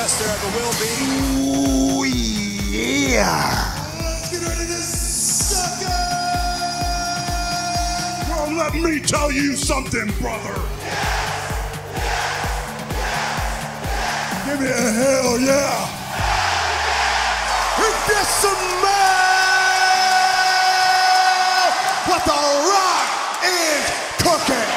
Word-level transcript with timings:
best 0.00 0.16
there 0.18 0.32
ever 0.32 0.50
will 0.56 0.74
be. 0.80 0.92
Ooh, 1.44 2.04
yeah! 2.72 3.68
Let's 4.00 4.30
get 4.30 4.40
ready 4.48 4.66
to 4.66 4.80
suck 4.80 5.82
it! 5.82 5.88
Well, 8.30 8.48
let 8.56 8.72
me 8.72 9.00
tell 9.00 9.30
you 9.30 9.56
something, 9.56 10.10
brother. 10.22 10.56
Give 14.46 14.58
me 14.58 14.68
a 14.68 14.90
hell 15.00 15.38
yeah! 15.38 15.88
And 17.84 17.96
get 18.08 18.26
some 18.40 18.64
man! 18.80 19.20
What 22.08 22.22
the 22.24 22.40
rock 22.72 23.08
is 23.44 23.84
cooking! 24.24 24.70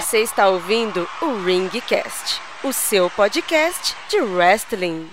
Você 0.00 0.18
está 0.22 0.48
ouvindo 0.48 1.08
o 1.22 1.26
Ringcast, 1.44 2.35
o 2.66 2.72
seu 2.72 3.08
podcast 3.08 3.94
de 4.08 4.20
wrestling. 4.20 5.08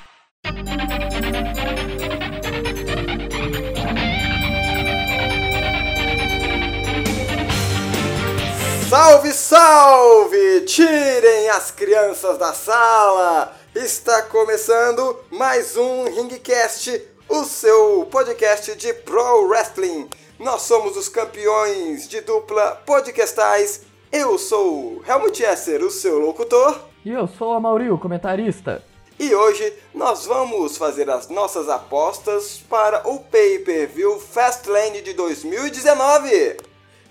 Salve, 8.90 9.32
salve! 9.34 10.62
Tirem 10.62 11.50
as 11.50 11.70
crianças 11.70 12.40
da 12.40 12.54
sala! 12.54 13.56
Está 13.76 14.24
começando 14.24 15.20
mais 15.30 15.78
um 15.78 16.06
Ringcast, 16.06 17.08
o 17.30 17.44
seu 17.44 18.08
podcast 18.10 18.74
de 18.74 18.92
Pro 18.96 19.48
Wrestling. 19.48 20.10
Nós 20.40 20.64
somos 20.64 20.98
os 20.98 21.08
campeões 21.08 22.08
de 22.08 22.20
dupla 22.22 22.82
podcastais. 22.84 23.82
Eu 24.12 24.40
sou 24.40 25.04
Helmut 25.08 25.44
Esser, 25.44 25.84
o 25.84 25.92
seu 25.92 26.17
locutor. 26.17 26.92
E 27.06 27.09
eu 27.09 27.28
sou 27.28 27.52
a 27.52 27.59
Mauri, 27.59 27.92
o 27.92 27.98
comentarista. 27.98 28.82
E 29.20 29.36
hoje 29.36 29.73
nós 29.94 30.26
vamos 30.26 30.78
fazer 30.78 31.10
as 31.10 31.28
nossas 31.28 31.68
apostas 31.68 32.64
para 32.70 33.06
o 33.06 33.20
Pay-Per-View 33.20 34.22
Fastlane 34.22 35.02
de 35.02 35.12
2019. 35.12 36.56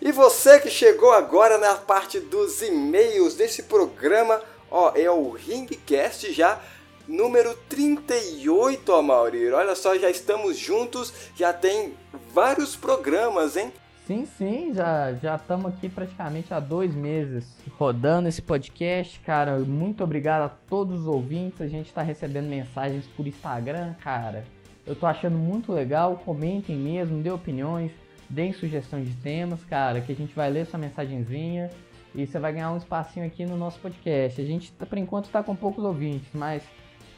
E 0.00 0.10
você 0.10 0.58
que 0.60 0.70
chegou 0.70 1.12
agora 1.12 1.58
na 1.58 1.74
parte 1.74 2.18
dos 2.18 2.62
e-mails 2.62 3.34
desse 3.34 3.64
programa, 3.64 4.40
ó, 4.70 4.92
é 4.94 5.10
o 5.10 5.30
Ringcast 5.30 6.32
já 6.32 6.58
número 7.06 7.54
38, 7.68 8.94
Amaury. 8.94 9.52
Olha 9.52 9.74
só, 9.74 9.94
já 9.98 10.08
estamos 10.08 10.56
juntos, 10.56 11.12
já 11.36 11.52
tem 11.52 11.94
vários 12.32 12.74
programas, 12.74 13.58
hein? 13.58 13.70
Sim, 14.06 14.26
sim, 14.26 14.74
já 14.74 15.12
já 15.14 15.36
estamos 15.36 15.66
aqui 15.66 15.88
praticamente 15.88 16.52
há 16.52 16.58
dois 16.58 16.92
meses 16.92 17.46
rodando 17.78 18.28
esse 18.28 18.42
podcast, 18.42 19.20
cara. 19.20 19.60
Muito 19.60 20.02
obrigado 20.02 20.42
a 20.42 20.48
todos 20.48 21.02
os 21.02 21.06
ouvintes. 21.06 21.60
A 21.60 21.68
gente 21.68 21.86
está 21.86 22.02
recebendo 22.02 22.48
mensagens 22.48 23.06
por 23.16 23.26
Instagram, 23.28 23.94
cara. 24.02 24.44
Eu 24.84 24.96
tô 24.96 25.06
achando 25.06 25.38
muito 25.38 25.72
legal. 25.72 26.20
Comentem 26.24 26.74
mesmo, 26.74 27.22
dê 27.22 27.30
opiniões, 27.30 27.92
deem 28.28 28.52
sugestões 28.52 29.08
de 29.08 29.14
temas, 29.14 29.64
cara, 29.64 30.00
que 30.00 30.10
a 30.10 30.16
gente 30.16 30.34
vai 30.34 30.50
ler 30.50 30.66
sua 30.66 30.80
mensagenzinha 30.80 31.70
e 32.12 32.26
você 32.26 32.40
vai 32.40 32.52
ganhar 32.52 32.72
um 32.72 32.76
espacinho 32.76 33.24
aqui 33.24 33.46
no 33.46 33.56
nosso 33.56 33.78
podcast. 33.78 34.40
A 34.40 34.44
gente, 34.44 34.72
por 34.72 34.98
enquanto, 34.98 35.26
está 35.26 35.44
com 35.44 35.54
poucos 35.54 35.84
ouvintes, 35.84 36.28
mas 36.34 36.64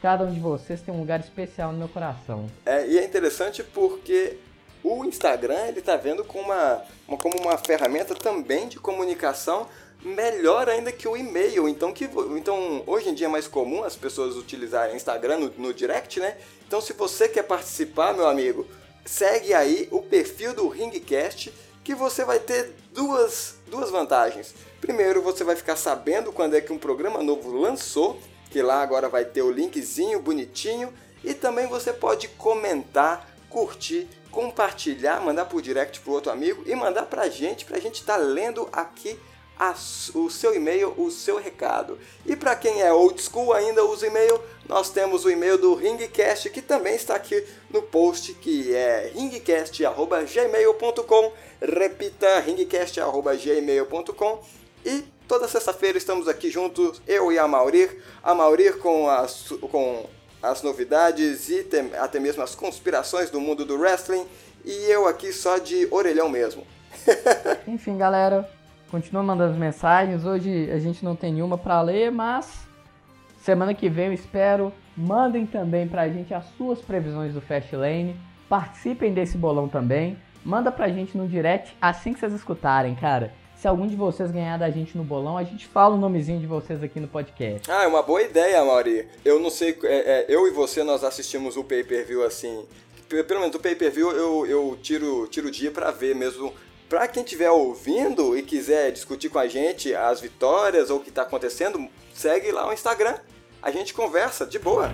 cada 0.01 0.23
um 0.23 0.31
de 0.31 0.39
vocês 0.39 0.81
tem 0.81 0.93
um 0.93 0.99
lugar 0.99 1.19
especial 1.19 1.71
no 1.71 1.79
meu 1.79 1.89
coração. 1.89 2.45
É, 2.63 2.87
e 2.87 2.99
é 2.99 3.03
interessante 3.03 3.63
porque 3.63 4.37
o 4.85 5.03
Instagram 5.05 5.67
ele 5.67 5.79
está 5.79 5.95
vendo 5.95 6.23
como 6.23 6.43
uma, 6.45 6.83
uma- 7.07 7.17
como 7.17 7.37
uma 7.39 7.57
ferramenta 7.57 8.13
também 8.13 8.67
de 8.67 8.79
comunicação 8.79 9.67
melhor 10.01 10.69
ainda 10.69 10.91
que 10.91 11.07
o 11.07 11.17
e-mail. 11.17 11.67
Então, 11.67 11.91
que, 11.91 12.05
então 12.37 12.83
hoje 12.85 13.09
em 13.09 13.13
dia 13.13 13.25
é 13.25 13.29
mais 13.29 13.47
comum 13.47 13.83
as 13.83 13.95
pessoas 13.95 14.35
utilizarem 14.35 14.95
Instagram 14.95 15.37
no, 15.37 15.53
no 15.57 15.73
direct, 15.73 16.19
né? 16.19 16.37
Então 16.67 16.79
se 16.79 16.93
você 16.93 17.27
quer 17.27 17.43
participar, 17.43 18.13
meu 18.13 18.27
amigo, 18.27 18.67
segue 19.03 19.53
aí 19.53 19.87
o 19.91 20.01
perfil 20.01 20.53
do 20.53 20.67
Ringcast 20.67 21.51
que 21.83 21.93
você 21.95 22.23
vai 22.25 22.39
ter 22.39 22.73
duas, 22.91 23.55
duas 23.67 23.89
vantagens. 23.91 24.53
Primeiro, 24.81 25.21
você 25.21 25.43
vai 25.43 25.55
ficar 25.55 25.75
sabendo 25.75 26.31
quando 26.31 26.55
é 26.55 26.61
que 26.61 26.73
um 26.73 26.77
programa 26.79 27.21
novo 27.21 27.51
lançou, 27.51 28.19
que 28.49 28.61
lá 28.61 28.81
agora 28.81 29.07
vai 29.07 29.23
ter 29.25 29.43
o 29.43 29.51
linkzinho 29.51 30.19
bonitinho, 30.19 30.91
e 31.23 31.33
também 31.33 31.67
você 31.67 31.93
pode 31.93 32.27
comentar, 32.29 33.34
curtir, 33.55 34.07
compartilhar, 34.31 35.21
mandar 35.21 35.45
por 35.45 35.61
direct 35.61 36.01
pro 36.01 36.11
outro 36.11 36.29
amigo 36.29 36.61
e 36.65 36.75
mandar 36.75 37.05
pra 37.05 37.29
gente, 37.29 37.63
pra 37.63 37.79
gente 37.79 38.01
estar 38.01 38.17
lendo 38.17 38.67
aqui 38.73 39.17
a 39.57 39.73
o 40.13 40.29
seu 40.29 40.53
e-mail, 40.53 40.93
o 40.97 41.09
seu 41.09 41.37
recado. 41.37 41.97
E 42.25 42.35
para 42.35 42.53
quem 42.57 42.81
é 42.81 42.91
old 42.91 43.21
school 43.21 43.53
ainda 43.53 43.85
usa 43.85 44.07
e-mail, 44.07 44.41
nós 44.67 44.89
temos 44.89 45.23
o 45.23 45.29
e-mail 45.29 45.57
do 45.57 45.73
Ringcast 45.73 46.49
que 46.49 46.61
também 46.61 46.95
está 46.95 47.15
aqui 47.15 47.47
no 47.69 47.81
post, 47.81 48.33
que 48.33 48.75
é 48.75 49.13
ringcast@gmail.com. 49.15 51.31
Repita 51.61 52.37
ringcast@gmail.com 52.41 54.43
e 54.85 55.05
toda 55.29 55.47
sexta-feira 55.47 55.97
estamos 55.97 56.27
aqui 56.27 56.51
juntos, 56.51 57.01
eu 57.07 57.31
e 57.31 57.39
a 57.39 57.47
Maurir, 57.47 58.03
a 58.21 58.35
Maurir 58.35 58.79
com 58.79 59.09
as 59.09 59.47
com 59.71 60.09
as 60.49 60.61
novidades 60.61 61.49
e 61.49 61.67
até 61.99 62.19
mesmo 62.19 62.43
as 62.43 62.55
conspirações 62.55 63.29
do 63.29 63.41
mundo 63.41 63.65
do 63.65 63.77
wrestling 63.77 64.25
e 64.63 64.91
eu 64.91 65.07
aqui 65.07 65.31
só 65.31 65.57
de 65.57 65.87
orelhão 65.91 66.29
mesmo. 66.29 66.63
Enfim, 67.67 67.97
galera, 67.97 68.49
continua 68.89 69.21
mandando 69.21 69.53
as 69.53 69.57
mensagens. 69.57 70.25
Hoje 70.25 70.69
a 70.71 70.79
gente 70.79 71.03
não 71.03 71.15
tem 71.15 71.33
nenhuma 71.33 71.57
pra 71.57 71.81
ler, 71.81 72.11
mas 72.11 72.67
semana 73.39 73.73
que 73.73 73.89
vem 73.89 74.07
eu 74.07 74.13
espero. 74.13 74.73
Mandem 74.97 75.45
também 75.45 75.87
pra 75.87 76.07
gente 76.07 76.33
as 76.33 76.45
suas 76.57 76.79
previsões 76.79 77.33
do 77.33 77.41
Fastlane. 77.41 78.15
Participem 78.47 79.13
desse 79.13 79.37
bolão 79.37 79.67
também. 79.67 80.17
Manda 80.43 80.71
pra 80.71 80.89
gente 80.89 81.17
no 81.17 81.27
direct 81.27 81.75
assim 81.81 82.13
que 82.13 82.19
vocês 82.19 82.33
escutarem, 82.33 82.95
cara. 82.95 83.33
Se 83.65 83.69
algum 83.69 83.87
de 83.87 83.95
vocês 83.95 84.29
ganhar 84.29 84.59
da 84.59 84.69
gente 84.69 84.95
no 84.95 85.03
bolão, 85.03 85.39
a 85.39 85.43
gente 85.43 85.65
fala 85.65 85.95
o 85.95 85.97
nomezinho 85.97 86.39
de 86.39 86.45
vocês 86.45 86.83
aqui 86.83 86.99
no 86.99 87.07
podcast. 87.07 87.67
Ah, 87.67 87.83
é 87.83 87.87
uma 87.87 88.03
boa 88.03 88.21
ideia, 88.21 88.63
Mauri. 88.63 89.07
Eu 89.25 89.39
não 89.39 89.49
sei, 89.49 89.75
é, 89.85 89.95
é, 89.95 90.25
eu 90.29 90.47
e 90.47 90.51
você 90.51 90.83
nós 90.83 91.03
assistimos 91.03 91.57
o 91.57 91.63
pay-per-view 91.63 92.23
assim. 92.23 92.63
Pelo 93.09 93.39
menos 93.39 93.55
o 93.55 93.59
pay-per-view 93.59 94.11
eu, 94.11 94.45
eu 94.45 94.79
tiro 94.83 95.25
tiro 95.31 95.47
o 95.47 95.51
dia 95.51 95.71
pra 95.71 95.89
ver 95.89 96.13
mesmo. 96.13 96.53
Pra 96.87 97.07
quem 97.07 97.23
estiver 97.23 97.49
ouvindo 97.49 98.37
e 98.37 98.43
quiser 98.43 98.91
discutir 98.91 99.29
com 99.29 99.39
a 99.39 99.47
gente 99.47 99.95
as 99.95 100.21
vitórias 100.21 100.91
ou 100.91 100.97
o 100.99 101.01
que 101.01 101.09
tá 101.09 101.23
acontecendo, 101.23 101.89
segue 102.13 102.51
lá 102.51 102.69
o 102.69 102.71
Instagram. 102.71 103.15
A 103.63 103.71
gente 103.71 103.95
conversa 103.95 104.45
de 104.45 104.59
boa. 104.59 104.91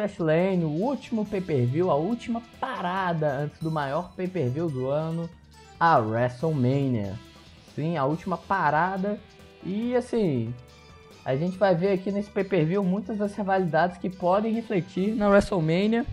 Fastlane, 0.00 0.64
o 0.64 0.68
último 0.68 1.26
pay-per-view, 1.26 1.90
a 1.90 1.94
última 1.94 2.42
parada 2.58 3.28
antes 3.32 3.60
do 3.60 3.70
maior 3.70 4.12
pay-per-view 4.16 4.70
do 4.70 4.88
ano, 4.88 5.28
a 5.78 5.98
WrestleMania. 5.98 7.18
Sim, 7.74 7.96
a 7.96 8.04
última 8.04 8.38
parada. 8.38 9.18
E 9.62 9.94
assim, 9.94 10.54
a 11.24 11.36
gente 11.36 11.58
vai 11.58 11.74
ver 11.74 11.92
aqui 11.92 12.10
nesse 12.10 12.30
pay-per-view 12.30 12.82
muitas 12.82 13.18
das 13.18 13.34
rivalidades 13.34 13.98
que 13.98 14.08
podem 14.08 14.54
refletir 14.54 15.14
na 15.14 15.28
WrestleMania. 15.28 16.06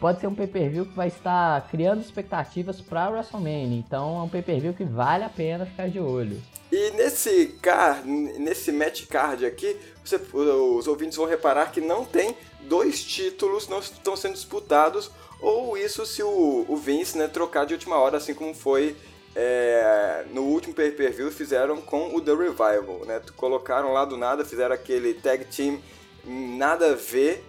Pode 0.00 0.18
ser 0.18 0.26
um 0.26 0.34
pay-per-view 0.34 0.86
que 0.86 0.96
vai 0.96 1.08
estar 1.08 1.68
criando 1.70 2.00
expectativas 2.00 2.80
para 2.80 3.10
WrestleMania. 3.10 3.78
Então 3.78 4.18
é 4.18 4.22
um 4.22 4.28
pay-per-view 4.28 4.72
que 4.72 4.84
vale 4.84 5.24
a 5.24 5.28
pena 5.28 5.66
ficar 5.66 5.88
de 5.90 6.00
olho. 6.00 6.40
E 6.72 6.90
nesse 6.92 7.48
card, 7.60 8.08
nesse 8.08 8.72
match 8.72 9.06
card 9.06 9.44
aqui, 9.44 9.76
você- 10.02 10.20
os 10.32 10.86
ouvintes 10.88 11.16
vão 11.16 11.26
reparar 11.26 11.70
que 11.70 11.80
não 11.80 12.04
tem 12.04 12.34
dois 12.62 13.02
títulos 13.04 13.68
não 13.68 13.80
estão 13.80 14.16
sendo 14.16 14.34
disputados, 14.34 15.10
ou 15.40 15.76
isso 15.76 16.06
se 16.06 16.22
o, 16.22 16.64
o 16.68 16.76
Vince 16.76 17.18
né, 17.18 17.26
trocar 17.26 17.66
de 17.66 17.74
última 17.74 17.96
hora, 17.96 18.16
assim 18.16 18.34
como 18.34 18.54
foi 18.54 18.96
é, 19.34 20.24
no 20.32 20.42
último 20.42 20.74
pay-per-view 20.74 21.30
fizeram 21.30 21.80
com 21.80 22.14
o 22.14 22.20
The 22.20 22.32
Revival, 22.32 23.04
né? 23.06 23.20
Colocaram 23.36 23.92
lá 23.92 24.04
do 24.04 24.16
nada, 24.16 24.44
fizeram 24.44 24.74
aquele 24.74 25.14
tag 25.14 25.44
team 25.44 25.78
nada 26.24 26.92
a 26.92 26.94
ver, 26.94 27.44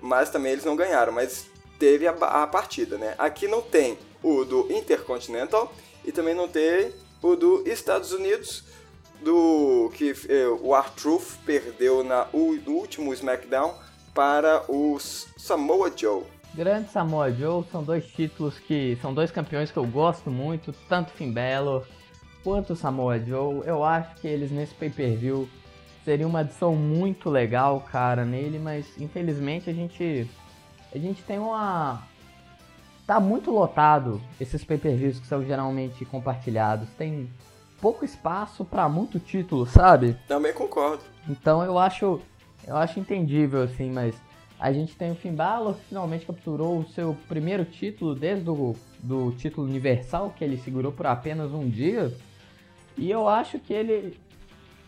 mas 0.00 0.30
também 0.30 0.52
eles 0.52 0.64
não 0.64 0.74
ganharam, 0.74 1.12
mas 1.12 1.46
teve 1.78 2.06
a, 2.06 2.12
a 2.12 2.46
partida, 2.46 2.98
né? 2.98 3.14
Aqui 3.18 3.46
não 3.46 3.62
tem 3.62 3.98
o 4.22 4.44
do 4.44 4.70
Intercontinental 4.72 5.72
e 6.04 6.12
também 6.12 6.34
não 6.34 6.48
tem 6.48 6.92
o 7.22 7.36
do 7.36 7.68
Estados 7.68 8.12
Unidos, 8.12 8.64
do 9.22 9.90
que 9.94 10.14
eh, 10.28 10.46
o 10.60 10.76
R-Truth 10.76 11.38
perdeu 11.44 12.04
na, 12.04 12.26
o, 12.32 12.54
no 12.54 12.72
último 12.72 13.12
SmackDown 13.12 13.74
para 14.14 14.62
os 14.70 15.26
Samoa 15.36 15.92
Joe. 15.94 16.22
Grande 16.54 16.90
Samoa 16.90 17.30
Joe 17.32 17.64
são 17.70 17.82
dois 17.82 18.06
títulos 18.06 18.58
que 18.58 18.96
são 19.02 19.12
dois 19.12 19.30
campeões 19.30 19.70
que 19.70 19.76
eu 19.76 19.86
gosto 19.86 20.30
muito, 20.30 20.72
tanto 20.88 21.12
Finn 21.12 21.32
Balor 21.32 21.84
quanto 22.42 22.74
Samoa 22.76 23.18
Joe. 23.18 23.62
Eu 23.66 23.84
acho 23.84 24.14
que 24.16 24.28
eles 24.28 24.50
nesse 24.50 24.74
pay-per-view 24.74 25.48
seria 26.04 26.26
uma 26.26 26.40
adição 26.40 26.74
muito 26.74 27.28
legal, 27.28 27.80
cara, 27.92 28.24
nele, 28.24 28.58
mas 28.58 28.86
infelizmente 28.98 29.68
a 29.68 29.72
gente 29.72 30.28
a 30.98 31.00
gente 31.00 31.22
tem 31.22 31.38
uma 31.38 32.02
tá 33.06 33.18
muito 33.18 33.50
lotado 33.50 34.20
esses 34.38 34.62
pay-per-views 34.64 35.18
que 35.18 35.26
são 35.26 35.42
geralmente 35.42 36.04
compartilhados. 36.04 36.88
Tem 36.98 37.30
pouco 37.80 38.04
espaço 38.04 38.64
para 38.64 38.88
muito 38.88 39.18
título, 39.18 39.64
sabe? 39.64 40.16
Também 40.26 40.52
concordo. 40.52 41.02
Então 41.28 41.62
eu 41.64 41.78
acho 41.78 42.20
eu 42.66 42.76
acho 42.76 43.00
entendível 43.00 43.62
assim, 43.62 43.90
mas 43.90 44.14
a 44.60 44.72
gente 44.72 44.96
tem 44.96 45.12
o 45.12 45.14
Finn 45.14 45.34
Balor 45.34 45.74
que 45.74 45.84
finalmente 45.86 46.26
capturou 46.26 46.80
o 46.80 46.88
seu 46.88 47.16
primeiro 47.28 47.64
título 47.64 48.14
desde 48.14 48.50
o 48.50 48.74
do 48.98 49.30
título 49.32 49.66
universal 49.66 50.34
que 50.36 50.42
ele 50.42 50.58
segurou 50.58 50.90
por 50.90 51.06
apenas 51.06 51.52
um 51.52 51.68
dia. 51.68 52.12
E 52.96 53.08
eu 53.08 53.28
acho 53.28 53.60
que 53.60 53.72
ele 53.72 54.18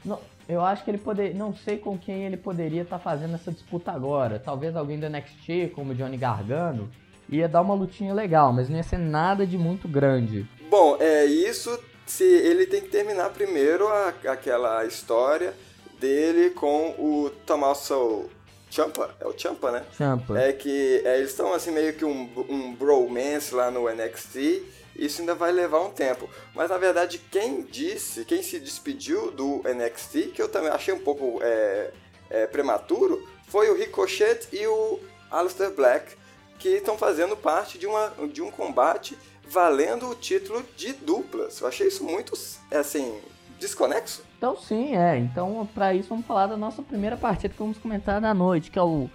não, 0.05 0.19
eu 0.51 0.61
acho 0.65 0.85
que 0.85 0.91
ele 0.91 0.99
poderia. 0.99 1.35
Não 1.35 1.55
sei 1.55 1.79
com 1.79 1.97
quem 1.97 2.25
ele 2.25 2.37
poderia 2.37 2.83
estar 2.83 2.99
tá 2.99 3.03
fazendo 3.03 3.35
essa 3.35 3.53
disputa 3.53 3.93
agora. 3.93 4.39
Talvez 4.39 4.75
alguém 4.75 4.99
do 4.99 5.09
NXT, 5.09 5.73
como 5.75 5.95
Johnny 5.95 6.17
Gargano. 6.17 6.91
Ia 7.29 7.49
dar 7.49 7.61
uma 7.61 7.75
lutinha 7.75 8.13
legal, 8.13 8.53
mas 8.53 8.69
não 8.69 8.77
ia 8.77 8.83
ser 8.83 8.99
nada 8.99 9.47
de 9.47 9.57
muito 9.57 9.87
grande. 9.87 10.49
Bom, 10.69 10.97
é 10.99 11.25
isso. 11.25 11.79
Se 12.05 12.25
ele 12.25 12.67
tem 12.67 12.81
que 12.81 12.89
terminar 12.89 13.31
primeiro 13.31 13.87
a, 13.87 14.09
aquela 14.27 14.85
história 14.85 15.55
dele 16.01 16.51
com 16.51 16.91
o 16.99 17.31
Tommaso 17.47 18.29
Champa, 18.69 19.15
é 19.21 19.27
o 19.27 19.35
Champa, 19.37 19.71
né? 19.71 19.85
Champa. 19.97 20.39
É 20.39 20.53
que 20.53 21.03
é, 21.05 21.19
eles 21.19 21.31
estão 21.31 21.53
assim 21.53 21.71
meio 21.71 21.93
que 21.95 22.05
um, 22.05 22.29
um 22.49 22.75
bromance 22.75 23.55
lá 23.55 23.71
no 23.71 23.89
NXT. 23.89 24.63
Isso 25.01 25.23
ainda 25.23 25.35
vai 25.35 25.51
levar 25.51 25.81
um 25.81 25.91
tempo. 25.91 26.29
Mas 26.55 26.69
na 26.69 26.77
verdade, 26.77 27.19
quem 27.31 27.63
disse, 27.63 28.23
quem 28.27 28.43
se 28.43 28.61
despediu 28.61 29.31
do 29.31 29.63
NXT, 29.65 30.33
que 30.35 30.43
eu 30.43 30.49
também 30.49 30.69
achei 30.69 30.93
um 30.93 30.99
pouco 30.99 31.41
é, 31.43 31.91
é, 32.29 32.47
prematuro, 32.47 33.27
foi 33.49 33.71
o 33.71 33.75
Ricochet 33.75 34.47
e 34.53 34.67
o 34.67 35.01
Aleister 35.31 35.71
Black, 35.71 36.15
que 36.59 36.69
estão 36.69 36.99
fazendo 36.99 37.35
parte 37.35 37.79
de, 37.79 37.87
uma, 37.87 38.13
de 38.31 38.43
um 38.43 38.51
combate 38.51 39.17
valendo 39.49 40.11
o 40.11 40.15
título 40.15 40.63
de 40.77 40.93
duplas. 40.93 41.61
Eu 41.63 41.69
achei 41.69 41.89
isso 41.89 42.05
muito, 42.05 42.35
assim, 42.71 43.19
desconexo. 43.59 44.23
Então 44.37 44.55
sim, 44.55 44.95
é. 44.95 45.17
Então 45.17 45.67
para 45.75 45.95
isso 45.95 46.11
vamos 46.11 46.27
falar 46.27 46.47
da 46.47 46.59
nossa 46.59 46.83
primeira 46.83 47.17
partida 47.17 47.55
que 47.55 47.59
vamos 47.59 47.79
comentar 47.79 48.21
da 48.21 48.35
noite, 48.35 48.71
que 48.71 48.79
é 48.79 48.83
o 48.83 49.09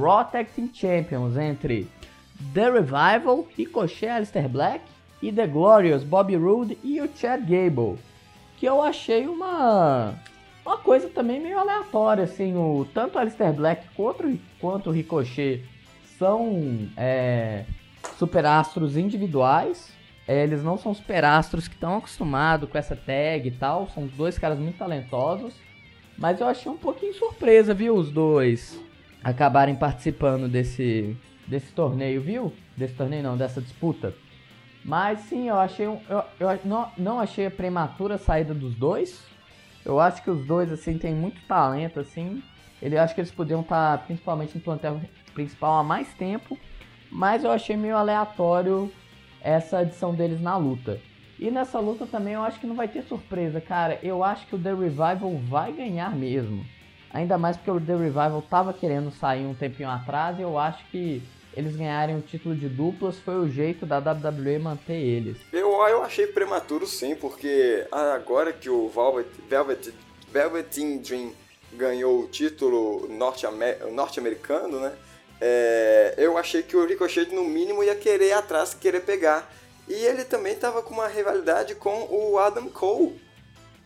Raw 0.00 0.24
Tag 0.24 0.48
Team 0.54 0.70
Champions 0.72 1.36
entre 1.36 1.88
The 2.54 2.70
Revival, 2.70 3.44
Ricochet, 3.56 4.08
Alistair 4.08 4.48
Black 4.48 4.95
e 5.22 5.32
The 5.32 5.46
Glorious, 5.46 6.02
Bobby 6.02 6.36
Roode 6.36 6.78
e 6.82 7.00
o 7.00 7.08
Chad 7.14 7.40
Gable. 7.42 7.98
Que 8.56 8.66
eu 8.66 8.82
achei 8.82 9.26
uma 9.26 10.14
uma 10.64 10.78
coisa 10.78 11.08
também 11.08 11.40
meio 11.40 11.58
aleatória, 11.58 12.24
assim, 12.24 12.56
o 12.56 12.86
tanto 12.92 13.16
o 13.16 13.18
Alistair 13.20 13.52
Black 13.52 13.86
quanto, 13.94 14.38
quanto 14.60 14.90
o 14.90 14.92
Ricochet 14.92 15.62
são 16.18 16.88
é, 16.96 17.64
superastros 18.18 18.96
individuais, 18.96 19.92
é, 20.26 20.42
eles 20.42 20.62
não 20.64 20.76
são 20.76 20.92
superastros 20.92 21.68
que 21.68 21.74
estão 21.74 21.98
acostumados 21.98 22.68
com 22.68 22.76
essa 22.76 22.96
tag 22.96 23.46
e 23.46 23.50
tal. 23.52 23.88
São 23.90 24.06
dois 24.06 24.38
caras 24.38 24.58
muito 24.58 24.76
talentosos. 24.76 25.54
Mas 26.18 26.40
eu 26.40 26.48
achei 26.48 26.70
um 26.70 26.76
pouquinho 26.76 27.14
surpresa, 27.14 27.72
viu? 27.72 27.94
Os 27.94 28.10
dois 28.10 28.80
acabarem 29.22 29.76
participando 29.76 30.48
desse, 30.48 31.16
desse 31.46 31.72
torneio, 31.72 32.20
viu? 32.20 32.52
Desse 32.76 32.94
torneio 32.94 33.22
não, 33.22 33.36
dessa 33.36 33.60
disputa. 33.60 34.14
Mas 34.86 35.18
sim, 35.22 35.48
eu 35.48 35.58
achei 35.58 35.88
um, 35.88 36.00
eu, 36.08 36.22
eu 36.38 36.60
não, 36.64 36.88
não 36.96 37.18
achei 37.18 37.46
a 37.46 37.50
prematura 37.50 38.14
a 38.14 38.18
saída 38.18 38.54
dos 38.54 38.76
dois. 38.76 39.20
Eu 39.84 39.98
acho 39.98 40.22
que 40.22 40.30
os 40.30 40.46
dois 40.46 40.70
assim 40.70 40.96
têm 40.96 41.12
muito 41.12 41.44
talento 41.48 41.98
assim. 41.98 42.40
Ele 42.80 42.96
acho 42.96 43.12
que 43.12 43.20
eles 43.20 43.32
podiam 43.32 43.62
estar 43.62 43.98
principalmente 44.06 44.54
no 44.54 44.60
plantel 44.60 45.00
principal 45.34 45.78
há 45.78 45.82
mais 45.82 46.14
tempo, 46.14 46.56
mas 47.10 47.42
eu 47.42 47.50
achei 47.50 47.76
meio 47.76 47.96
aleatório 47.96 48.92
essa 49.40 49.78
adição 49.78 50.14
deles 50.14 50.40
na 50.40 50.56
luta. 50.56 51.00
E 51.36 51.50
nessa 51.50 51.80
luta 51.80 52.06
também 52.06 52.34
eu 52.34 52.42
acho 52.42 52.60
que 52.60 52.66
não 52.66 52.76
vai 52.76 52.86
ter 52.86 53.02
surpresa, 53.02 53.60
cara. 53.60 53.98
Eu 54.04 54.22
acho 54.22 54.46
que 54.46 54.54
o 54.54 54.58
The 54.58 54.72
Revival 54.72 55.36
vai 55.48 55.72
ganhar 55.72 56.14
mesmo. 56.14 56.64
Ainda 57.12 57.36
mais 57.36 57.56
porque 57.56 57.70
o 57.72 57.80
The 57.80 57.96
Revival 57.96 58.42
tava 58.42 58.72
querendo 58.72 59.10
sair 59.10 59.46
um 59.46 59.54
tempinho 59.54 59.90
atrás 59.90 60.38
e 60.38 60.42
eu 60.42 60.56
acho 60.56 60.84
que 60.86 61.22
eles 61.56 61.74
ganharem 61.74 62.16
o 62.16 62.20
título 62.20 62.54
de 62.54 62.68
duplas 62.68 63.16
foi 63.16 63.36
o 63.36 63.48
jeito 63.48 63.86
da 63.86 63.98
WWE 63.98 64.58
manter 64.58 65.00
eles. 65.00 65.38
Eu, 65.50 65.70
eu 65.88 66.02
achei 66.02 66.26
prematuro 66.26 66.86
sim, 66.86 67.16
porque 67.16 67.86
agora 67.90 68.52
que 68.52 68.68
o 68.68 68.88
Velvet, 68.88 69.26
Velvet, 69.48 69.94
Velveteen 70.30 70.98
Dream 70.98 71.32
ganhou 71.72 72.20
o 72.20 72.28
título 72.28 73.08
norte-americano, 73.08 74.80
norte 74.80 74.82
né? 74.82 74.92
é, 75.40 76.14
eu 76.18 76.36
achei 76.36 76.62
que 76.62 76.76
o 76.76 76.84
Ricochet 76.84 77.34
no 77.34 77.44
mínimo 77.44 77.82
ia 77.82 77.94
querer 77.94 78.32
atrás, 78.32 78.74
querer 78.74 79.00
pegar. 79.00 79.50
E 79.88 79.94
ele 79.94 80.24
também 80.24 80.52
estava 80.52 80.82
com 80.82 80.92
uma 80.92 81.06
rivalidade 81.06 81.74
com 81.74 82.06
o 82.10 82.38
Adam 82.38 82.68
Cole, 82.68 83.20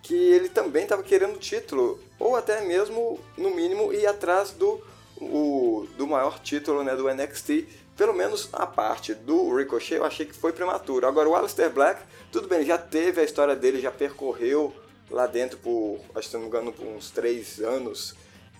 que 0.02 0.14
ele 0.14 0.49
também 0.49 0.84
estava 0.84 1.02
querendo 1.02 1.34
o 1.34 1.38
título, 1.38 2.00
ou 2.19 2.34
até 2.34 2.62
mesmo, 2.62 3.20
no 3.37 3.55
mínimo, 3.55 3.93
ir 3.93 4.06
atrás 4.06 4.50
do, 4.50 4.82
o, 5.20 5.87
do 5.96 6.06
maior 6.06 6.38
título 6.40 6.82
né, 6.82 6.96
do 6.96 7.12
NXT. 7.12 7.67
Pelo 7.96 8.14
menos 8.14 8.49
a 8.52 8.67
parte 8.67 9.14
do 9.14 9.55
Ricochet 9.55 9.96
eu 9.96 10.05
achei 10.05 10.25
que 10.25 10.34
foi 10.34 10.52
prematuro. 10.52 11.06
Agora 11.06 11.28
o 11.28 11.34
Aleister 11.34 11.70
Black, 11.70 12.02
tudo 12.32 12.49
bem, 12.49 12.64
já 12.64 12.78
teve 12.78 13.20
a 13.20 13.25
história 13.25 13.55
dele, 13.55 13.81
já 13.81 13.90
percorreu 13.90 14.75
lá 15.11 15.26
dentro 15.26 15.58
por, 15.58 16.00
acho 16.14 16.28
que 16.28 16.34
não 16.34 16.43
me 16.43 16.46
engano, 16.46 16.72
por 16.72 16.87
uns 16.87 17.11
três 17.11 17.61
anos. 17.61 18.14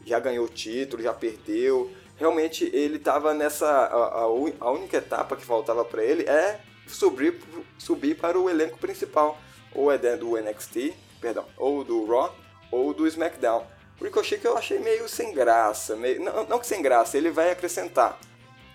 Já 0.05 0.19
ganhou 0.19 0.45
o 0.45 0.49
título, 0.49 1.03
já 1.03 1.13
perdeu 1.13 1.91
realmente 2.21 2.71
ele 2.75 2.97
estava 2.97 3.33
nessa. 3.33 3.67
A, 3.67 4.21
a, 4.61 4.71
única 4.71 4.99
etapa 4.99 5.35
que 5.35 5.45
faltava 5.45 5.83
para 5.85 6.05
ele 6.05 6.25
é 6.25 6.61
subir, 6.87 7.41
subir 7.79 8.15
para 8.15 8.39
o 8.39 8.51
elenco 8.51 8.77
principal, 8.77 9.39
ou 9.75 9.91
é 9.91 9.97
do 9.99 10.37
NXT, 10.37 10.93
perdão, 11.19 11.47
ou 11.57 11.83
do 11.83 12.05
Raw, 12.05 12.37
ou 12.71 12.93
do 12.93 13.07
SmackDown. 13.07 13.65
Ricochet 14.05 14.39
que 14.41 14.47
eu 14.47 14.57
achei 14.57 14.79
meio 14.79 15.09
sem 15.09 15.33
graça, 15.35 15.97
meio, 15.97 16.21
não, 16.21 16.45
não 16.45 16.59
que 16.59 16.67
sem 16.67 16.81
graça, 16.83 17.17
ele 17.17 17.31
vai 17.31 17.51
acrescentar. 17.51 18.19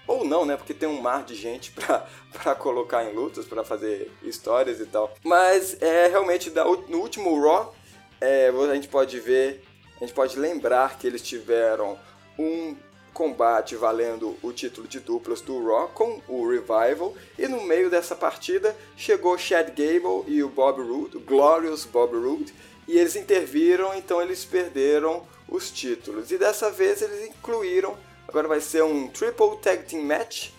Ou 0.08 0.24
não, 0.24 0.46
né? 0.46 0.56
Porque 0.56 0.74
tem 0.74 0.88
um 0.88 1.02
mar 1.02 1.24
de 1.24 1.34
gente 1.34 1.72
para 2.32 2.56
colocar 2.56 3.04
em 3.04 3.14
lutas, 3.14 3.46
para 3.46 3.64
fazer 3.64 4.12
histórias 4.22 4.80
e 4.80 4.86
tal. 4.86 5.14
Mas 5.24 5.82
é 5.82 6.08
realmente 6.08 6.52
no 6.88 7.00
último 7.00 7.40
Raw, 7.42 7.74
é, 8.22 8.50
a 8.50 8.76
gente 8.76 8.88
pode 8.88 9.20
ver, 9.20 9.64
a 9.98 10.00
gente 10.00 10.14
pode 10.14 10.38
lembrar 10.38 10.98
que 10.98 11.08
eles 11.08 11.22
tiveram 11.22 11.98
um 12.38 12.76
combate 13.16 13.78
valendo 13.78 14.36
o 14.44 14.52
título 14.52 14.86
de 14.88 15.00
duplas 15.00 15.40
do 15.40 15.66
Raw 15.66 15.88
com 15.88 16.22
o 16.28 16.50
Revival 16.50 17.16
e 17.40 17.48
no 17.48 17.64
meio 17.64 17.90
dessa 17.90 18.14
partida 18.14 18.76
chegou 18.98 19.38
Chad 19.38 19.70
Gable 19.70 20.26
e 20.28 20.44
o 20.44 20.50
Bob 20.50 20.82
Roode, 20.82 21.16
o 21.16 21.22
Glorious 21.22 21.86
Bob 21.86 22.14
Roode, 22.14 22.54
e 22.88 22.98
eles 22.98 23.16
interviram, 23.16 23.96
então 23.96 24.22
eles 24.22 24.46
perderam 24.46 25.26
os 25.48 25.72
títulos. 25.72 26.32
E 26.32 26.38
dessa 26.38 26.70
vez 26.72 27.02
eles 27.02 27.28
incluíram, 27.28 27.98
agora 28.28 28.48
vai 28.48 28.62
ser 28.62 28.84
um 28.84 29.08
Triple 29.08 29.58
Tag 29.62 29.84
Team 29.84 30.04
Match. 30.04 30.50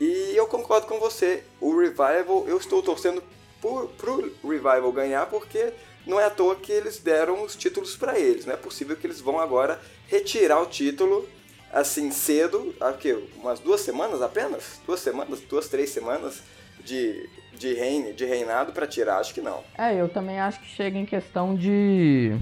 E 0.00 0.34
eu 0.34 0.46
concordo 0.46 0.86
com 0.86 0.98
você, 0.98 1.44
o 1.60 1.78
Revival, 1.78 2.44
eu 2.48 2.56
estou 2.56 2.82
torcendo 2.82 3.22
por, 3.60 3.88
pro 3.90 4.32
Revival 4.42 4.92
ganhar 4.92 5.26
porque 5.26 5.72
não 6.06 6.18
é 6.18 6.24
à 6.24 6.30
toa 6.30 6.56
que 6.56 6.72
eles 6.72 6.98
deram 6.98 7.42
os 7.42 7.54
títulos 7.54 7.96
para 7.96 8.18
eles. 8.18 8.46
Não 8.46 8.54
é 8.54 8.56
possível 8.56 8.96
que 8.96 9.06
eles 9.06 9.20
vão 9.20 9.38
agora 9.38 9.80
retirar 10.08 10.60
o 10.60 10.66
título 10.66 11.28
assim 11.72 12.10
cedo, 12.10 12.74
aqui, 12.80 13.12
umas 13.36 13.60
duas 13.60 13.80
semanas 13.80 14.20
apenas? 14.22 14.80
Duas 14.84 15.00
semanas, 15.00 15.40
duas, 15.40 15.68
três 15.68 15.90
semanas 15.90 16.42
de, 16.80 17.28
de, 17.60 17.74
reine, 17.74 18.14
de 18.14 18.24
reinado 18.24 18.72
para 18.72 18.86
tirar? 18.86 19.18
Acho 19.18 19.34
que 19.34 19.42
não. 19.42 19.62
É, 19.76 19.94
eu 19.94 20.08
também 20.08 20.40
acho 20.40 20.58
que 20.60 20.66
chega 20.66 20.98
em 20.98 21.04
questão 21.04 21.54
de. 21.54 22.34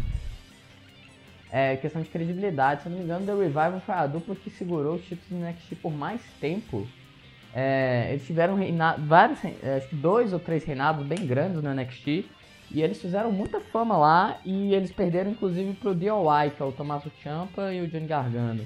É, 1.51 1.77
questão 1.77 2.01
de 2.01 2.09
credibilidade. 2.09 2.83
Se 2.83 2.89
eu 2.89 2.93
não 2.93 2.99
me 2.99 3.05
engano, 3.05 3.27
The 3.27 3.33
Revival 3.33 3.81
foi 3.85 3.95
a 3.95 4.07
dupla 4.07 4.37
que 4.37 4.49
segurou 4.51 4.95
os 4.95 5.03
títulos 5.03 5.29
do 5.29 5.37
NXT 5.37 5.75
por 5.83 5.93
mais 5.93 6.21
tempo. 6.41 6.87
É, 7.53 8.09
eles 8.11 8.27
tiveram 8.27 8.55
reinado, 8.55 9.05
vários, 9.07 9.43
é, 9.45 9.77
acho 9.79 9.89
que 9.89 9.97
dois 9.97 10.33
ou 10.33 10.39
três 10.39 10.63
reinados 10.63 11.05
bem 11.05 11.27
grandes 11.27 11.61
no 11.63 11.75
NXT. 11.75 12.27
E 12.71 12.83
eles 12.83 13.01
fizeram 13.01 13.33
muita 13.33 13.61
fama 13.61 13.97
lá 13.97 14.39
e 14.45 14.75
eles 14.75 14.93
perderam 14.93 15.31
inclusive 15.31 15.73
pro 15.73 15.95
DIY, 15.95 16.51
que 16.55 16.63
é 16.63 16.67
o 16.67 16.71
Tommaso 16.71 17.11
Ciampa 17.23 17.73
e 17.73 17.81
o 17.81 17.89
Johnny 17.89 18.07
Gargano. 18.07 18.65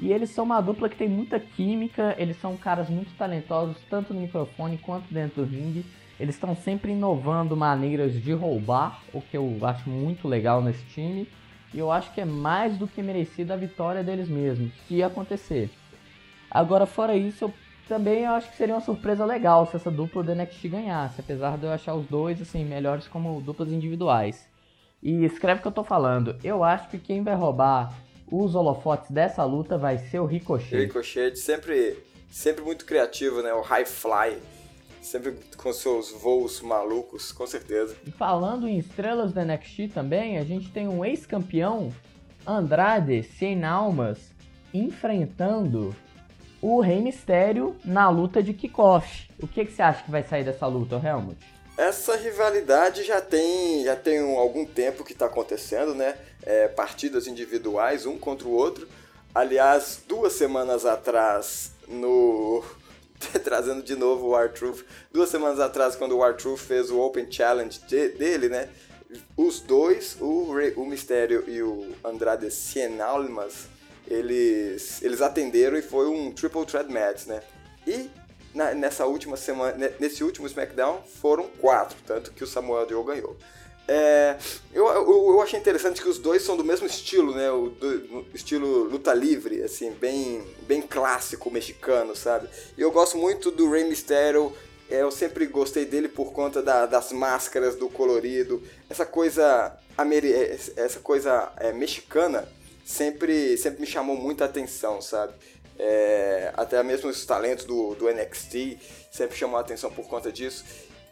E 0.00 0.12
eles 0.12 0.30
são 0.30 0.44
uma 0.44 0.60
dupla 0.62 0.88
que 0.88 0.96
tem 0.96 1.08
muita 1.08 1.38
química, 1.38 2.14
eles 2.18 2.40
são 2.40 2.56
caras 2.56 2.88
muito 2.88 3.14
talentosos, 3.18 3.76
tanto 3.90 4.14
no 4.14 4.20
microfone 4.22 4.78
quanto 4.78 5.12
dentro 5.12 5.44
do 5.44 5.50
ringue. 5.50 5.84
Eles 6.18 6.34
estão 6.34 6.56
sempre 6.56 6.92
inovando 6.92 7.54
maneiras 7.54 8.14
de 8.14 8.32
roubar, 8.32 9.02
o 9.12 9.20
que 9.20 9.36
eu 9.36 9.58
acho 9.62 9.90
muito 9.90 10.26
legal 10.26 10.62
nesse 10.62 10.82
time. 10.86 11.28
E 11.74 11.78
eu 11.78 11.92
acho 11.92 12.12
que 12.14 12.20
é 12.20 12.24
mais 12.24 12.78
do 12.78 12.88
que 12.88 13.02
merecida 13.02 13.52
a 13.54 13.58
vitória 13.58 14.02
deles 14.02 14.28
mesmos, 14.28 14.72
se 14.88 15.02
acontecer. 15.02 15.70
Agora, 16.50 16.86
fora 16.86 17.14
isso, 17.14 17.44
eu 17.44 17.54
também 17.86 18.24
eu 18.24 18.32
acho 18.32 18.50
que 18.50 18.56
seria 18.56 18.74
uma 18.74 18.80
surpresa 18.80 19.24
legal 19.24 19.66
se 19.66 19.76
essa 19.76 19.90
dupla 19.90 20.22
do 20.22 20.34
NXT 20.34 20.68
ganhasse, 20.68 21.20
apesar 21.20 21.58
de 21.58 21.64
eu 21.64 21.72
achar 21.72 21.94
os 21.94 22.06
dois 22.06 22.40
assim 22.40 22.64
melhores 22.64 23.06
como 23.06 23.40
duplas 23.40 23.70
individuais. 23.70 24.48
E 25.02 25.24
escreve 25.24 25.58
o 25.58 25.62
que 25.62 25.68
eu 25.68 25.72
tô 25.72 25.84
falando. 25.84 26.36
Eu 26.42 26.64
acho 26.64 26.88
que 26.88 26.98
quem 26.98 27.22
vai 27.22 27.34
roubar 27.34 27.92
os 28.30 28.54
holofotes 28.54 29.10
dessa 29.10 29.44
luta 29.44 29.76
vai 29.76 29.98
ser 29.98 30.20
o 30.20 30.26
Ricochet. 30.26 30.76
Ricochet 30.76 31.36
sempre, 31.36 31.98
sempre 32.30 32.62
muito 32.62 32.84
criativo, 32.84 33.42
né? 33.42 33.52
O 33.52 33.60
high 33.60 33.84
fly. 33.84 34.38
Sempre 35.02 35.34
com 35.56 35.72
seus 35.72 36.12
voos 36.12 36.60
malucos, 36.60 37.32
com 37.32 37.46
certeza. 37.46 37.96
E 38.06 38.10
falando 38.10 38.68
em 38.68 38.78
estrelas 38.78 39.32
do 39.32 39.40
NXT 39.40 39.88
também, 39.94 40.36
a 40.36 40.44
gente 40.44 40.70
tem 40.70 40.86
um 40.86 41.02
ex-campeão, 41.02 41.90
Andrade 42.46 43.22
Sem 43.22 43.64
Almas, 43.64 44.18
enfrentando 44.74 45.96
o 46.60 46.80
Rei 46.80 47.00
Mistério 47.00 47.74
na 47.82 48.10
luta 48.10 48.42
de 48.42 48.52
kickoff. 48.52 49.30
O 49.42 49.48
que, 49.48 49.64
que 49.64 49.72
você 49.72 49.80
acha 49.80 50.04
que 50.04 50.10
vai 50.10 50.22
sair 50.22 50.44
dessa 50.44 50.66
luta, 50.66 51.00
Helmut? 51.02 51.38
Essa 51.76 52.16
rivalidade 52.16 53.04
já 53.04 53.20
tem, 53.20 53.84
já 53.84 53.96
tem 53.96 54.22
um, 54.22 54.38
algum 54.38 54.66
tempo 54.66 55.04
que 55.04 55.12
está 55.12 55.26
acontecendo, 55.26 55.94
né? 55.94 56.16
É, 56.42 56.68
partidas 56.68 57.26
individuais, 57.26 58.06
um 58.06 58.18
contra 58.18 58.46
o 58.46 58.52
outro. 58.52 58.88
Aliás, 59.34 60.02
duas 60.06 60.32
semanas 60.32 60.84
atrás, 60.84 61.72
no. 61.88 62.62
Trazendo 63.44 63.82
de 63.82 63.94
novo 63.96 64.28
o 64.28 64.38
R-Truth. 64.38 64.84
Duas 65.12 65.28
semanas 65.30 65.60
atrás, 65.60 65.96
quando 65.96 66.16
o 66.16 66.24
R-Truth 66.24 66.58
fez 66.58 66.90
o 66.90 66.98
Open 66.98 67.30
Challenge 67.30 67.78
de, 67.86 68.08
dele, 68.08 68.48
né? 68.48 68.68
Os 69.36 69.60
dois, 69.60 70.16
o, 70.20 70.52
o 70.76 70.86
Mistério 70.86 71.44
e 71.48 71.62
o 71.62 71.94
Andrade 72.04 72.50
Cien 72.50 73.00
Almas, 73.00 73.66
eles, 74.06 75.02
eles 75.02 75.20
atenderam 75.20 75.76
e 75.76 75.82
foi 75.82 76.08
um 76.08 76.32
Triple 76.32 76.64
Threat 76.64 76.90
Match, 76.90 77.26
né? 77.26 77.42
E 77.86 78.10
na, 78.54 78.74
nessa 78.74 79.06
última 79.06 79.36
semana, 79.36 79.92
nesse 79.98 80.24
último 80.24 80.46
SmackDown, 80.46 81.02
foram 81.20 81.48
quatro, 81.60 81.96
tanto 82.06 82.32
que 82.32 82.44
o 82.44 82.46
Samuel 82.46 82.88
Joe 82.88 83.04
ganhou. 83.04 83.36
É, 83.88 84.36
eu, 84.72 84.86
eu, 84.86 85.32
eu, 85.32 85.42
achei 85.42 85.58
interessante 85.58 86.00
que 86.00 86.08
os 86.08 86.18
dois 86.18 86.42
são 86.42 86.56
do 86.56 86.62
mesmo 86.62 86.86
estilo, 86.86 87.34
né? 87.34 87.50
O 87.50 87.70
do, 87.70 88.24
estilo 88.32 88.84
luta 88.84 89.12
livre, 89.12 89.62
assim, 89.62 89.90
bem, 89.90 90.46
bem 90.62 90.80
clássico 90.80 91.50
mexicano, 91.50 92.14
sabe? 92.14 92.48
E 92.78 92.80
eu 92.80 92.92
gosto 92.92 93.18
muito 93.18 93.50
do 93.50 93.68
Rey 93.68 93.82
Mysterio. 93.84 94.52
É, 94.88 95.02
eu 95.02 95.10
sempre 95.10 95.46
gostei 95.46 95.84
dele 95.84 96.08
por 96.08 96.32
conta 96.32 96.62
da, 96.62 96.86
das 96.86 97.10
máscaras, 97.10 97.74
do 97.74 97.88
colorido, 97.88 98.62
essa 98.88 99.06
coisa 99.06 99.76
essa 100.76 100.98
coisa 101.00 101.52
é, 101.58 101.72
mexicana 101.72 102.48
sempre, 102.84 103.56
sempre 103.56 103.80
me 103.80 103.86
chamou 103.86 104.16
muita 104.16 104.44
atenção, 104.44 105.00
sabe? 105.00 105.32
É, 105.82 106.52
até 106.58 106.82
mesmo 106.82 107.08
os 107.08 107.24
talentos 107.24 107.64
do, 107.64 107.94
do 107.94 108.06
NXT 108.12 108.76
sempre 109.10 109.34
chamou 109.34 109.56
a 109.56 109.62
atenção 109.62 109.90
por 109.90 110.06
conta 110.06 110.30
disso. 110.30 110.62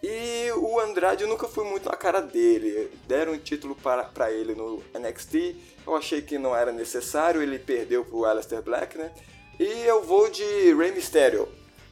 E 0.02 0.52
o 0.52 0.78
Andrade 0.78 1.24
nunca 1.24 1.48
fui 1.48 1.64
muito 1.64 1.88
na 1.88 1.96
cara 1.96 2.20
dele. 2.20 2.90
Deram 3.06 3.32
um 3.32 3.38
título 3.38 3.74
para, 3.74 4.04
para 4.04 4.30
ele 4.30 4.54
no 4.54 4.82
NXT. 4.94 5.56
Eu 5.86 5.96
achei 5.96 6.20
que 6.20 6.36
não 6.36 6.54
era 6.54 6.70
necessário, 6.70 7.42
ele 7.42 7.58
perdeu 7.58 8.04
pro 8.04 8.26
Aleister 8.26 8.62
Black, 8.62 8.98
né? 8.98 9.10
E 9.58 9.64
eu 9.86 10.04
vou 10.04 10.30
de 10.30 10.44
Rey 10.74 10.92
Mysterio, 10.92 11.48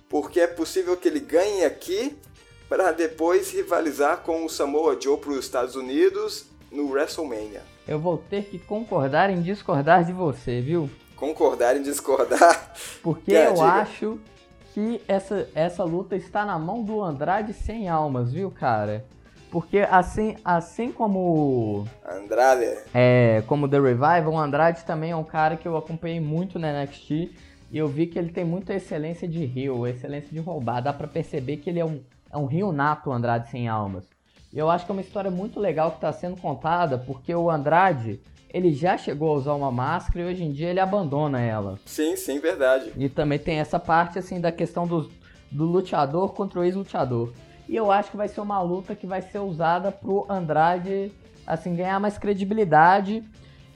porque 0.09 0.38
é 0.38 0.47
possível 0.47 0.97
que 0.99 1.09
ele 1.09 1.18
ganhe 1.18 1.64
aqui 1.64 2.16
para 2.68 2.92
depois 2.92 3.50
rivalizar 3.50 4.18
com 4.18 4.45
o 4.45 4.50
Samoa 4.50 5.00
Joe 5.00 5.16
para 5.16 5.30
os 5.30 5.38
Estados 5.38 5.75
Unidos 5.75 6.45
no 6.71 6.90
WrestleMania. 6.90 7.62
Eu 7.88 7.99
vou 7.99 8.18
ter 8.18 8.45
que 8.45 8.59
concordar 8.59 9.30
em 9.30 9.40
discordar 9.40 10.04
de 10.04 10.12
você, 10.12 10.61
viu? 10.61 10.90
Concordar 11.16 11.76
em 11.76 11.82
discordar. 11.82 12.73
Porque 13.02 13.35
é, 13.35 13.49
eu 13.49 13.62
acho 13.62 14.20
que 14.73 15.00
essa, 15.08 15.49
essa 15.54 15.82
luta 15.82 16.14
está 16.14 16.44
na 16.44 16.58
mão 16.58 16.82
do 16.82 17.02
Andrade 17.02 17.52
sem 17.52 17.88
almas, 17.88 18.32
viu, 18.32 18.50
cara? 18.50 19.04
Porque 19.50 19.78
assim, 19.78 20.37
assim 20.44 20.92
como. 20.92 21.87
Andrade. 22.06 22.78
É, 22.92 23.42
como 23.46 23.68
The 23.68 23.80
Revival, 23.80 24.32
o 24.32 24.38
Andrade 24.38 24.85
também 24.85 25.12
é 25.12 25.16
um 25.16 25.25
cara 25.25 25.56
que 25.56 25.66
eu 25.66 25.76
acompanhei 25.76 26.20
muito 26.20 26.58
na 26.58 26.82
NXT. 26.82 27.32
E 27.70 27.78
eu 27.78 27.88
vi 27.88 28.06
que 28.06 28.18
ele 28.18 28.30
tem 28.30 28.44
muita 28.44 28.75
excelência 28.75 29.26
de 29.26 29.44
rio, 29.44 29.87
excelência 29.87 30.30
de 30.30 30.38
roubar. 30.38 30.80
Dá 30.80 30.92
pra 30.92 31.06
perceber 31.08 31.56
que 31.56 31.70
ele 31.70 31.80
é 31.80 31.85
um, 31.85 32.00
é 32.30 32.37
um 32.37 32.46
rio 32.46 32.70
nato, 32.70 33.11
o 33.11 33.12
Andrade 33.12 33.50
sem 33.50 33.66
almas. 33.66 34.04
E 34.52 34.58
eu 34.58 34.70
acho 34.70 34.85
que 34.85 34.92
é 34.92 34.94
uma 34.94 35.00
história 35.00 35.30
muito 35.30 35.58
legal 35.58 35.90
que 35.90 35.96
está 35.96 36.12
sendo 36.12 36.40
contada, 36.40 36.96
porque 36.96 37.35
o 37.35 37.50
Andrade 37.50 38.20
ele 38.52 38.72
já 38.72 38.96
chegou 38.96 39.30
a 39.30 39.34
usar 39.34 39.54
uma 39.54 39.70
máscara 39.70 40.20
e 40.20 40.24
hoje 40.32 40.44
em 40.44 40.52
dia 40.52 40.68
ele 40.68 40.80
abandona 40.80 41.40
ela. 41.40 41.78
Sim, 41.84 42.16
sim, 42.16 42.38
verdade. 42.38 42.92
E 42.96 43.08
também 43.08 43.38
tem 43.38 43.58
essa 43.58 43.78
parte 43.78 44.18
assim 44.18 44.40
da 44.40 44.52
questão 44.52 44.86
do, 44.86 45.10
do 45.50 45.64
luteador 45.64 46.32
contra 46.32 46.60
o 46.60 46.64
ex-luteador. 46.64 47.32
E 47.68 47.74
eu 47.74 47.90
acho 47.90 48.10
que 48.10 48.16
vai 48.16 48.28
ser 48.28 48.40
uma 48.40 48.60
luta 48.62 48.94
que 48.94 49.06
vai 49.06 49.20
ser 49.20 49.40
usada 49.40 49.90
pro 49.90 50.24
Andrade 50.28 51.12
assim 51.46 51.74
ganhar 51.74 52.00
mais 52.00 52.18
credibilidade. 52.18 53.22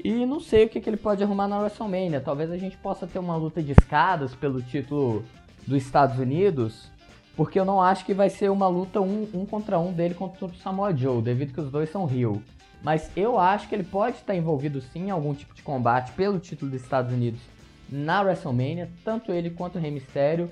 E 0.03 0.25
não 0.25 0.41
sei 0.41 0.65
o 0.65 0.69
que, 0.69 0.81
que 0.81 0.89
ele 0.89 0.97
pode 0.97 1.23
arrumar 1.23 1.47
na 1.47 1.59
WrestleMania. 1.59 2.21
Talvez 2.21 2.51
a 2.51 2.57
gente 2.57 2.77
possa 2.79 3.07
ter 3.07 3.19
uma 3.19 3.37
luta 3.37 3.63
de 3.63 3.73
escadas 3.73 4.35
pelo 4.35 4.63
título 4.63 5.25
dos 5.67 5.83
Estados 5.83 6.19
Unidos. 6.19 6.91
Porque 7.37 7.61
eu 7.61 7.65
não 7.65 7.83
acho 7.83 8.05
que 8.05 8.15
vai 8.15 8.31
ser 8.31 8.51
uma 8.51 8.67
luta 8.67 9.01
um, 9.01 9.29
um 9.35 9.47
contra 9.47 9.79
um 9.79 9.93
dele 9.93 10.15
contra 10.15 10.47
o 10.47 10.55
Samoa 10.57 10.95
Joe, 10.97 11.23
devido 11.23 11.53
que 11.53 11.61
os 11.61 11.71
dois 11.71 11.91
são 11.91 12.07
Rio. 12.07 12.43
Mas 12.83 13.11
eu 13.17 13.39
acho 13.39 13.69
que 13.69 13.75
ele 13.75 13.85
pode 13.85 14.17
estar 14.17 14.35
envolvido 14.35 14.81
sim 14.81 15.07
em 15.07 15.11
algum 15.11 15.35
tipo 15.35 15.55
de 15.55 15.63
combate 15.63 16.13
pelo 16.13 16.39
título 16.39 16.71
dos 16.71 16.83
Estados 16.83 17.13
Unidos 17.13 17.41
na 17.89 18.23
WrestleMania, 18.23 18.89
tanto 19.05 19.33
ele 19.33 19.51
quanto 19.51 19.77
o 19.77 19.81
Rey 19.81 19.91
Mysterio. 19.91 20.51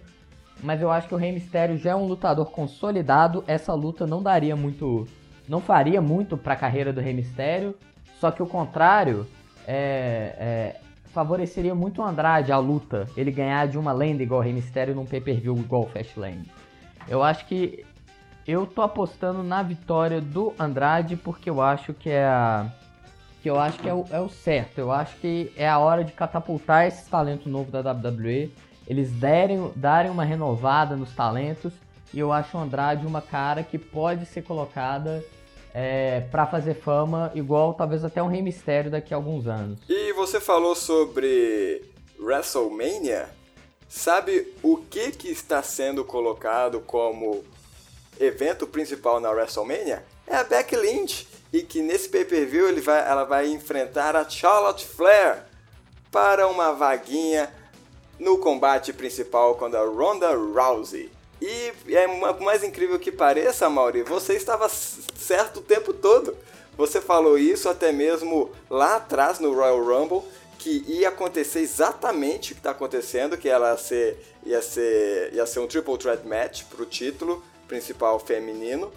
Mas 0.62 0.82
eu 0.82 0.90
acho 0.90 1.06
que 1.06 1.14
o 1.14 1.18
Rey 1.18 1.32
Mysterio 1.32 1.78
já 1.78 1.92
é 1.92 1.96
um 1.96 2.06
lutador 2.06 2.50
consolidado. 2.50 3.44
Essa 3.46 3.72
luta 3.74 4.06
não 4.06 4.22
daria 4.22 4.56
muito. 4.56 5.06
Não 5.48 5.60
faria 5.60 6.02
muito 6.02 6.36
para 6.36 6.54
a 6.54 6.56
carreira 6.56 6.92
do 6.92 7.00
Rey 7.00 7.14
Mysterio. 7.14 7.76
Só 8.20 8.30
que 8.30 8.42
o 8.42 8.46
contrário 8.46 9.24
é, 9.66 10.34
é, 10.38 10.80
favoreceria 11.06 11.74
muito 11.74 12.02
o 12.02 12.04
Andrade 12.04 12.50
a 12.50 12.58
luta. 12.58 13.06
Ele 13.16 13.30
ganhar 13.30 13.68
de 13.68 13.78
uma 13.78 13.92
lenda 13.92 14.22
igual 14.22 14.40
o 14.40 14.42
Rey 14.42 14.52
Mysterio 14.52 14.94
num 14.94 15.06
pay-per-view 15.06 15.56
igual 15.56 15.82
o 15.82 15.86
Fastlane. 15.86 16.50
Eu 17.08 17.22
acho 17.22 17.46
que 17.46 17.86
eu 18.48 18.66
tô 18.66 18.80
apostando 18.80 19.42
na 19.42 19.62
vitória 19.62 20.22
do 20.22 20.54
Andrade 20.58 21.16
porque 21.16 21.50
eu 21.50 21.60
acho 21.60 21.92
que 21.92 22.08
é 22.08 22.24
a 22.24 22.66
que 23.42 23.48
eu 23.48 23.60
acho 23.60 23.78
que 23.78 23.88
é 23.88 23.94
o, 23.94 24.04
é 24.10 24.18
o 24.18 24.28
certo. 24.28 24.78
Eu 24.78 24.90
acho 24.90 25.16
que 25.18 25.52
é 25.54 25.68
a 25.68 25.78
hora 25.78 26.02
de 26.02 26.12
catapultar 26.12 26.88
esse 26.88 27.08
talento 27.08 27.48
novo 27.48 27.70
da 27.70 27.80
WWE. 27.92 28.50
Eles 28.86 29.12
derem, 29.12 29.70
darem 29.76 30.10
uma 30.10 30.24
renovada 30.24 30.96
nos 30.96 31.14
talentos. 31.14 31.72
E 32.12 32.18
eu 32.18 32.32
acho 32.32 32.56
o 32.56 32.60
Andrade 32.60 33.06
uma 33.06 33.20
cara 33.20 33.62
que 33.62 33.78
pode 33.78 34.26
ser 34.26 34.42
colocada 34.42 35.22
é, 35.72 36.20
para 36.30 36.46
fazer 36.46 36.74
fama, 36.74 37.30
igual 37.34 37.74
talvez 37.74 38.02
até 38.02 38.20
um 38.20 38.28
Rei 38.28 38.42
Mistério 38.42 38.90
daqui 38.90 39.12
a 39.12 39.16
alguns 39.18 39.46
anos. 39.46 39.78
E 39.88 40.12
você 40.14 40.40
falou 40.40 40.74
sobre 40.74 41.84
WrestleMania. 42.18 43.28
Sabe 43.86 44.52
o 44.62 44.78
que, 44.78 45.12
que 45.12 45.28
está 45.28 45.62
sendo 45.62 46.02
colocado 46.02 46.80
como 46.80 47.44
evento 48.20 48.66
principal 48.66 49.20
na 49.20 49.30
WrestleMania 49.30 50.04
é 50.26 50.36
a 50.36 50.44
Becky 50.44 50.76
Lynch 50.76 51.26
e 51.52 51.62
que 51.62 51.80
nesse 51.80 52.08
pay-per-view 52.08 52.80
vai, 52.82 53.08
ela 53.08 53.24
vai 53.24 53.48
enfrentar 53.48 54.14
a 54.14 54.28
Charlotte 54.28 54.86
Flair 54.86 55.44
para 56.10 56.46
uma 56.46 56.72
vaguinha 56.72 57.52
no 58.18 58.38
combate 58.38 58.92
principal 58.92 59.54
contra 59.54 59.80
a 59.80 59.86
Ronda 59.86 60.34
Rousey. 60.34 61.10
E 61.40 61.72
é 61.88 62.06
mais 62.40 62.64
incrível 62.64 62.98
que 62.98 63.12
pareça, 63.12 63.70
Mauri, 63.70 64.02
você 64.02 64.34
estava 64.34 64.68
certo 64.68 65.58
o 65.58 65.62
tempo 65.62 65.92
todo. 65.92 66.36
Você 66.76 67.00
falou 67.00 67.38
isso 67.38 67.68
até 67.68 67.92
mesmo 67.92 68.50
lá 68.68 68.96
atrás 68.96 69.38
no 69.38 69.54
Royal 69.54 69.82
Rumble, 69.82 70.22
que 70.58 70.84
ia 70.88 71.08
acontecer 71.08 71.60
exatamente 71.60 72.52
o 72.52 72.54
que 72.56 72.60
está 72.60 72.70
acontecendo, 72.72 73.38
que 73.38 73.48
ela 73.48 73.70
ia 73.70 73.76
ser, 73.76 74.36
ia 74.44 74.62
ser, 74.62 75.32
ia 75.32 75.46
ser 75.46 75.60
um 75.60 75.66
triple 75.68 75.96
threat 75.96 76.26
match 76.26 76.64
para 76.64 76.82
o 76.82 76.86
título 76.86 77.42
principal 77.68 78.18
feminino. 78.18 78.90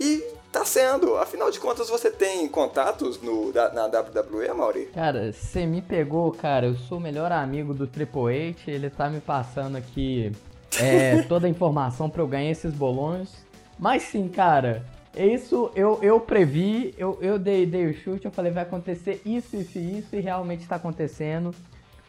E 0.00 0.22
tá 0.52 0.64
sendo. 0.64 1.16
Afinal 1.16 1.50
de 1.50 1.58
contas, 1.58 1.88
você 1.88 2.10
tem 2.10 2.46
contatos 2.48 3.20
no, 3.20 3.52
da, 3.52 3.72
na 3.72 3.86
WWE, 3.86 4.54
Mauri? 4.54 4.86
Cara, 4.94 5.32
você 5.32 5.66
me 5.66 5.82
pegou, 5.82 6.30
cara. 6.32 6.66
Eu 6.66 6.76
sou 6.76 6.98
o 6.98 7.00
melhor 7.00 7.32
amigo 7.32 7.74
do 7.74 7.86
Triple 7.86 8.50
H. 8.50 8.70
Ele 8.70 8.90
tá 8.90 9.10
me 9.10 9.20
passando 9.20 9.76
aqui 9.76 10.30
é, 10.78 11.22
toda 11.28 11.46
a 11.46 11.50
informação 11.50 12.08
para 12.08 12.22
eu 12.22 12.28
ganhar 12.28 12.50
esses 12.50 12.72
bolões. 12.72 13.30
Mas 13.78 14.02
sim, 14.04 14.28
cara. 14.28 14.84
Isso 15.16 15.72
eu, 15.74 15.98
eu 16.00 16.20
previ, 16.20 16.94
eu, 16.96 17.18
eu 17.20 17.38
dei, 17.38 17.66
dei 17.66 17.86
o 17.86 17.94
chute, 17.94 18.26
eu 18.26 18.30
falei 18.30 18.52
vai 18.52 18.62
acontecer 18.62 19.20
isso, 19.24 19.56
isso 19.56 19.76
e 19.78 19.98
isso, 19.98 20.14
e 20.14 20.20
realmente 20.20 20.60
está 20.60 20.76
acontecendo. 20.76 21.52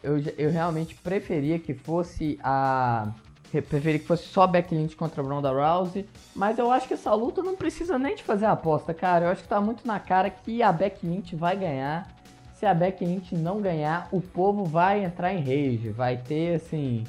Eu, 0.02 0.18
eu 0.38 0.50
realmente 0.50 0.94
preferia 0.94 1.58
que 1.58 1.74
fosse 1.74 2.38
a 2.42 3.12
preferi 3.60 3.98
que 3.98 4.06
fosse 4.06 4.24
só 4.24 4.46
Becky 4.46 4.74
Lynch 4.74 4.94
contra 4.94 5.22
Ronda 5.22 5.50
Rousey. 5.50 6.06
Mas 6.36 6.58
eu 6.58 6.70
acho 6.70 6.86
que 6.86 6.94
essa 6.94 7.12
luta 7.14 7.42
não 7.42 7.56
precisa 7.56 7.98
nem 7.98 8.14
de 8.14 8.22
fazer 8.22 8.46
aposta, 8.46 8.92
cara. 8.92 9.26
Eu 9.26 9.30
acho 9.30 9.42
que 9.42 9.48
tá 9.48 9.60
muito 9.60 9.86
na 9.86 9.98
cara 9.98 10.28
que 10.28 10.62
a 10.62 10.70
Becky 10.70 11.06
Lynch 11.06 11.34
vai 11.34 11.56
ganhar. 11.56 12.06
se 12.54 12.66
a 12.66 12.74
Becky 12.74 13.06
Lynch 13.06 13.34
não 13.34 13.60
ganhar, 13.60 14.08
o 14.12 14.20
povo 14.20 14.64
vai 14.64 15.02
entrar 15.02 15.32
em 15.32 15.38
rage, 15.38 15.88
vai 15.88 16.18
ter 16.18 16.56
assim 16.56 17.04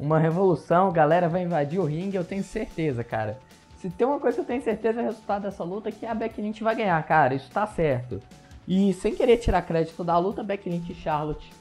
uma 0.00 0.18
revolução, 0.18 0.88
a 0.88 0.92
galera 0.92 1.28
vai 1.28 1.42
invadir 1.42 1.78
o 1.78 1.84
ringue, 1.84 2.16
eu 2.16 2.24
tenho 2.24 2.42
certeza, 2.42 3.04
cara. 3.04 3.38
Se 3.78 3.88
tem 3.88 4.06
uma 4.06 4.18
coisa 4.18 4.36
que 4.36 4.40
eu 4.40 4.46
tenho 4.46 4.62
certeza 4.62 5.00
é 5.00 5.04
o 5.04 5.06
resultado 5.06 5.42
dessa 5.42 5.62
luta, 5.62 5.92
que 5.92 6.04
a 6.04 6.14
Becky 6.14 6.42
Lynch 6.42 6.62
vai 6.62 6.74
ganhar, 6.74 7.00
cara, 7.04 7.34
isso 7.34 7.50
tá 7.50 7.66
certo. 7.66 8.20
E 8.66 8.92
sem 8.94 9.14
querer 9.14 9.36
tirar 9.36 9.62
crédito 9.62 10.02
da 10.02 10.18
luta, 10.18 10.42
Becky 10.42 10.68
Lynch 10.68 10.90
e 10.90 10.94
Charlotte 10.94 11.52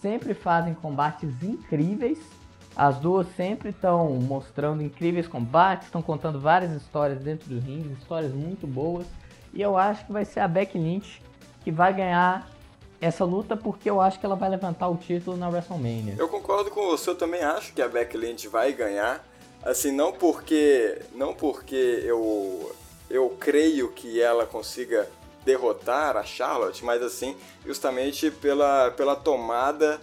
sempre 0.00 0.34
fazem 0.34 0.74
combates 0.74 1.42
incríveis. 1.42 2.18
As 2.76 2.98
duas 2.98 3.26
sempre 3.34 3.70
estão 3.70 4.10
mostrando 4.16 4.82
incríveis 4.82 5.26
combates, 5.26 5.86
estão 5.86 6.02
contando 6.02 6.38
várias 6.38 6.70
histórias 6.72 7.20
dentro 7.20 7.48
do 7.48 7.58
ringue, 7.58 7.94
histórias 7.94 8.32
muito 8.32 8.66
boas. 8.66 9.06
E 9.54 9.62
eu 9.62 9.78
acho 9.78 10.04
que 10.04 10.12
vai 10.12 10.26
ser 10.26 10.40
a 10.40 10.48
Becky 10.48 10.76
Lynch 10.76 11.22
que 11.64 11.72
vai 11.72 11.94
ganhar 11.94 12.46
essa 13.00 13.24
luta 13.24 13.56
porque 13.56 13.88
eu 13.88 13.98
acho 13.98 14.20
que 14.20 14.26
ela 14.26 14.36
vai 14.36 14.50
levantar 14.50 14.88
o 14.88 14.96
título 14.96 15.38
na 15.38 15.48
WrestleMania. 15.48 16.16
Eu 16.18 16.28
concordo 16.28 16.70
com 16.70 16.86
você, 16.86 17.10
eu 17.10 17.16
também 17.16 17.42
acho 17.42 17.72
que 17.72 17.80
a 17.80 17.88
Becky 17.88 18.18
Lynch 18.18 18.46
vai 18.48 18.74
ganhar. 18.74 19.26
Assim, 19.64 19.90
não 19.90 20.12
porque 20.12 21.00
não 21.14 21.32
porque 21.32 22.02
eu 22.04 22.74
eu 23.08 23.30
creio 23.40 23.90
que 23.90 24.20
ela 24.20 24.44
consiga 24.44 25.08
derrotar 25.46 26.16
a 26.16 26.24
Charlotte, 26.24 26.84
mas 26.84 27.02
assim, 27.02 27.34
justamente 27.64 28.30
pela 28.30 28.90
pela 28.90 29.16
tomada 29.16 29.98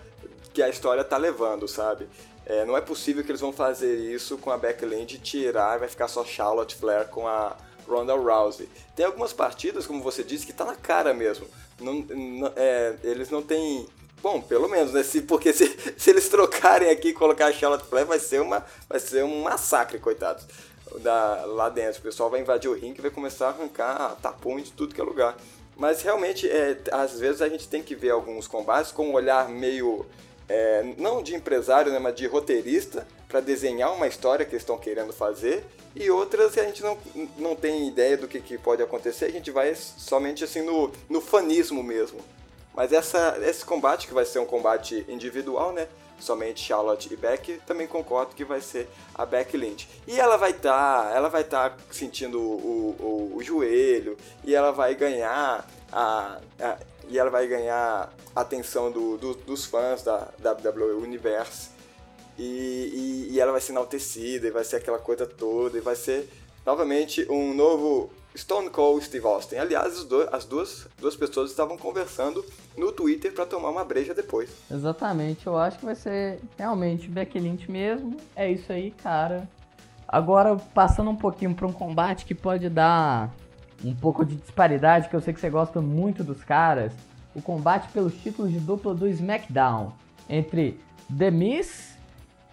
que 0.53 0.61
a 0.61 0.69
história 0.69 1.03
tá 1.03 1.17
levando, 1.17 1.67
sabe? 1.67 2.07
É, 2.45 2.65
não 2.65 2.75
é 2.75 2.81
possível 2.81 3.23
que 3.23 3.31
eles 3.31 3.41
vão 3.41 3.53
fazer 3.53 3.95
isso 3.95 4.37
com 4.37 4.51
a 4.51 4.57
Becky 4.57 4.85
Lynch 4.85 5.17
tirar 5.19 5.77
e 5.77 5.79
vai 5.79 5.87
ficar 5.87 6.07
só 6.07 6.25
Charlotte 6.25 6.75
Flair 6.75 7.07
com 7.07 7.27
a 7.27 7.55
Ronda 7.87 8.13
Rousey. 8.15 8.69
Tem 8.95 9.05
algumas 9.05 9.31
partidas, 9.31 9.87
como 9.87 10.01
você 10.01 10.23
disse, 10.23 10.45
que 10.45 10.53
tá 10.53 10.65
na 10.65 10.75
cara 10.75 11.13
mesmo. 11.13 11.47
Não, 11.79 11.93
não, 11.93 12.51
é, 12.55 12.95
eles 13.03 13.29
não 13.29 13.41
têm. 13.41 13.87
Bom, 14.21 14.41
pelo 14.41 14.69
menos, 14.69 14.93
né? 14.93 15.03
Se, 15.03 15.21
porque 15.21 15.51
se, 15.51 15.67
se 15.97 16.09
eles 16.09 16.29
trocarem 16.29 16.89
aqui 16.89 17.09
e 17.09 17.13
colocar 17.13 17.47
a 17.47 17.53
Charlotte 17.53 17.85
Flair, 17.85 18.05
vai 18.05 18.19
ser, 18.19 18.41
uma, 18.41 18.65
vai 18.89 18.99
ser 18.99 19.23
um 19.23 19.43
massacre, 19.43 19.99
coitados. 19.99 20.45
Da, 20.99 21.45
lá 21.45 21.69
dentro. 21.69 21.99
O 21.99 22.03
pessoal 22.03 22.29
vai 22.29 22.41
invadir 22.41 22.69
o 22.69 22.73
ringue 22.73 22.99
e 22.99 23.01
vai 23.01 23.09
começar 23.09 23.47
a 23.47 23.49
arrancar 23.49 24.15
tapume 24.21 24.61
de 24.61 24.71
tudo 24.73 24.93
que 24.93 25.01
é 25.01 25.03
lugar. 25.03 25.35
Mas 25.75 26.03
realmente, 26.03 26.47
é, 26.47 26.77
às 26.91 27.19
vezes 27.19 27.41
a 27.41 27.49
gente 27.49 27.67
tem 27.67 27.81
que 27.81 27.95
ver 27.95 28.11
alguns 28.11 28.47
combates 28.47 28.91
com 28.91 29.07
um 29.07 29.13
olhar 29.13 29.49
meio. 29.49 30.05
É, 30.49 30.83
não 30.97 31.23
de 31.23 31.35
empresário, 31.35 31.91
né, 31.91 31.99
mas 31.99 32.15
de 32.15 32.27
roteirista, 32.27 33.07
para 33.27 33.39
desenhar 33.39 33.93
uma 33.93 34.07
história 34.07 34.45
que 34.45 34.51
eles 34.51 34.61
estão 34.61 34.77
querendo 34.77 35.13
fazer 35.13 35.65
e 35.95 36.09
outras 36.09 36.53
que 36.53 36.59
a 36.59 36.63
gente 36.63 36.81
não, 36.81 36.97
não 37.37 37.55
tem 37.55 37.87
ideia 37.87 38.17
do 38.17 38.27
que, 38.27 38.39
que 38.39 38.57
pode 38.57 38.81
acontecer, 38.81 39.25
a 39.25 39.31
gente 39.31 39.51
vai 39.51 39.73
somente 39.75 40.43
assim 40.43 40.61
no, 40.61 40.91
no 41.09 41.21
fanismo 41.21 41.83
mesmo. 41.83 42.19
Mas 42.73 42.91
essa, 42.91 43.37
esse 43.43 43.63
combate, 43.63 44.07
que 44.07 44.13
vai 44.13 44.25
ser 44.25 44.39
um 44.39 44.45
combate 44.45 45.05
individual, 45.07 45.71
né? 45.71 45.87
Somente 46.19 46.63
Charlotte 46.63 47.11
e 47.11 47.15
Beck, 47.15 47.59
também 47.67 47.85
concordo 47.85 48.33
que 48.33 48.43
vai 48.43 48.61
ser 48.61 48.87
a 49.13 49.25
Beck 49.25 49.55
Lynch. 49.55 49.87
E 50.07 50.19
ela 50.19 50.37
vai 50.37 50.51
estar, 50.51 51.03
tá, 51.03 51.11
ela 51.15 51.29
vai 51.29 51.41
estar 51.41 51.71
tá 51.71 51.77
sentindo 51.91 52.39
o, 52.39 52.95
o, 52.99 53.37
o, 53.37 53.43
joelho 53.43 54.17
e 54.43 54.55
ela 54.55 54.71
vai 54.71 54.95
ganhar 54.95 55.67
a, 55.93 56.39
a 56.59 56.77
e 57.09 57.19
ela 57.19 57.29
vai 57.29 57.47
ganhar 57.47 58.11
atenção 58.35 58.91
do, 58.91 59.17
do, 59.17 59.33
dos 59.35 59.65
fãs 59.65 60.01
da 60.03 60.29
WWE 60.43 61.03
Universe 61.03 61.69
e, 62.37 63.27
e, 63.29 63.33
e, 63.33 63.39
ela 63.39 63.51
vai 63.51 63.61
ser 63.61 63.73
enaltecida, 63.73 64.47
e 64.47 64.51
vai 64.51 64.63
ser 64.63 64.77
aquela 64.77 64.97
coisa 64.97 65.25
toda, 65.27 65.77
e 65.77 65.81
vai 65.81 65.95
ser 65.95 66.27
novamente 66.65 67.29
um 67.29 67.53
novo 67.53 68.09
Stone 68.35 68.71
Cold 68.71 69.05
Steve 69.05 69.25
Austin. 69.25 69.57
Aliás, 69.57 70.03
dois, 70.05 70.27
as 70.33 70.43
duas, 70.45 70.87
duas 70.99 71.15
pessoas 71.15 71.51
estavam 71.51 71.77
conversando 71.77 72.43
no 72.75 72.91
Twitter 72.91 73.31
para 73.31 73.45
tomar 73.45 73.69
uma 73.69 73.85
breja 73.85 74.15
depois. 74.15 74.49
Exatamente, 74.71 75.45
eu 75.45 75.55
acho 75.55 75.77
que 75.77 75.85
vai 75.85 75.95
ser 75.95 76.39
realmente 76.57 77.07
Becky 77.07 77.37
Lynch 77.37 77.69
mesmo. 77.69 78.17
É 78.35 78.51
isso 78.51 78.71
aí, 78.71 78.89
cara. 78.89 79.47
Agora, 80.07 80.55
passando 80.55 81.11
um 81.11 81.15
pouquinho 81.15 81.53
para 81.53 81.67
um 81.67 81.73
combate 81.73 82.25
que 82.25 82.33
pode 82.33 82.67
dar 82.69 83.31
um 83.83 83.95
pouco 83.95 84.25
de 84.25 84.35
disparidade, 84.35 85.09
que 85.09 85.15
eu 85.15 85.21
sei 85.21 85.33
que 85.33 85.39
você 85.39 85.49
gosta 85.49 85.81
muito 85.81 86.23
dos 86.23 86.43
caras. 86.43 86.93
O 87.35 87.41
combate 87.41 87.91
pelos 87.91 88.13
títulos 88.15 88.51
de 88.51 88.59
dupla 88.59 88.93
do 88.93 89.07
SmackDown 89.07 89.91
entre 90.29 90.79
The 91.17 91.31
Miz 91.31 91.93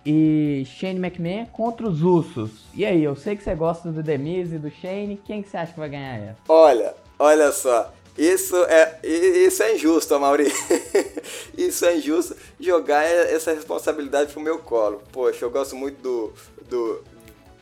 e 0.04 0.64
Shane 0.66 0.98
McMahon 0.98 1.46
contra 1.46 1.86
os 1.86 2.02
Usos. 2.02 2.64
E 2.74 2.84
aí, 2.84 3.02
eu 3.04 3.14
sei 3.14 3.36
que 3.36 3.44
você 3.44 3.54
gosta 3.54 3.90
do 3.92 4.02
Demise 4.02 4.56
e 4.56 4.58
do 4.58 4.70
Shane, 4.70 5.20
quem 5.24 5.42
que 5.42 5.48
você 5.48 5.56
acha 5.56 5.72
que 5.72 5.78
vai 5.78 5.88
ganhar 5.88 6.16
essa? 6.16 6.38
Olha, 6.48 6.94
olha 7.18 7.52
só, 7.52 7.92
isso 8.16 8.56
é, 8.64 8.98
isso 9.02 9.62
é 9.62 9.74
injusto, 9.74 10.18
Mauri. 10.18 10.52
isso 11.56 11.84
é 11.84 11.96
injusto 11.96 12.36
jogar 12.58 13.04
essa 13.04 13.52
responsabilidade 13.52 14.32
pro 14.32 14.42
meu 14.42 14.58
colo. 14.58 15.02
Poxa, 15.12 15.44
eu 15.44 15.50
gosto 15.50 15.76
muito 15.76 16.00
do, 16.02 16.32
do 16.68 17.04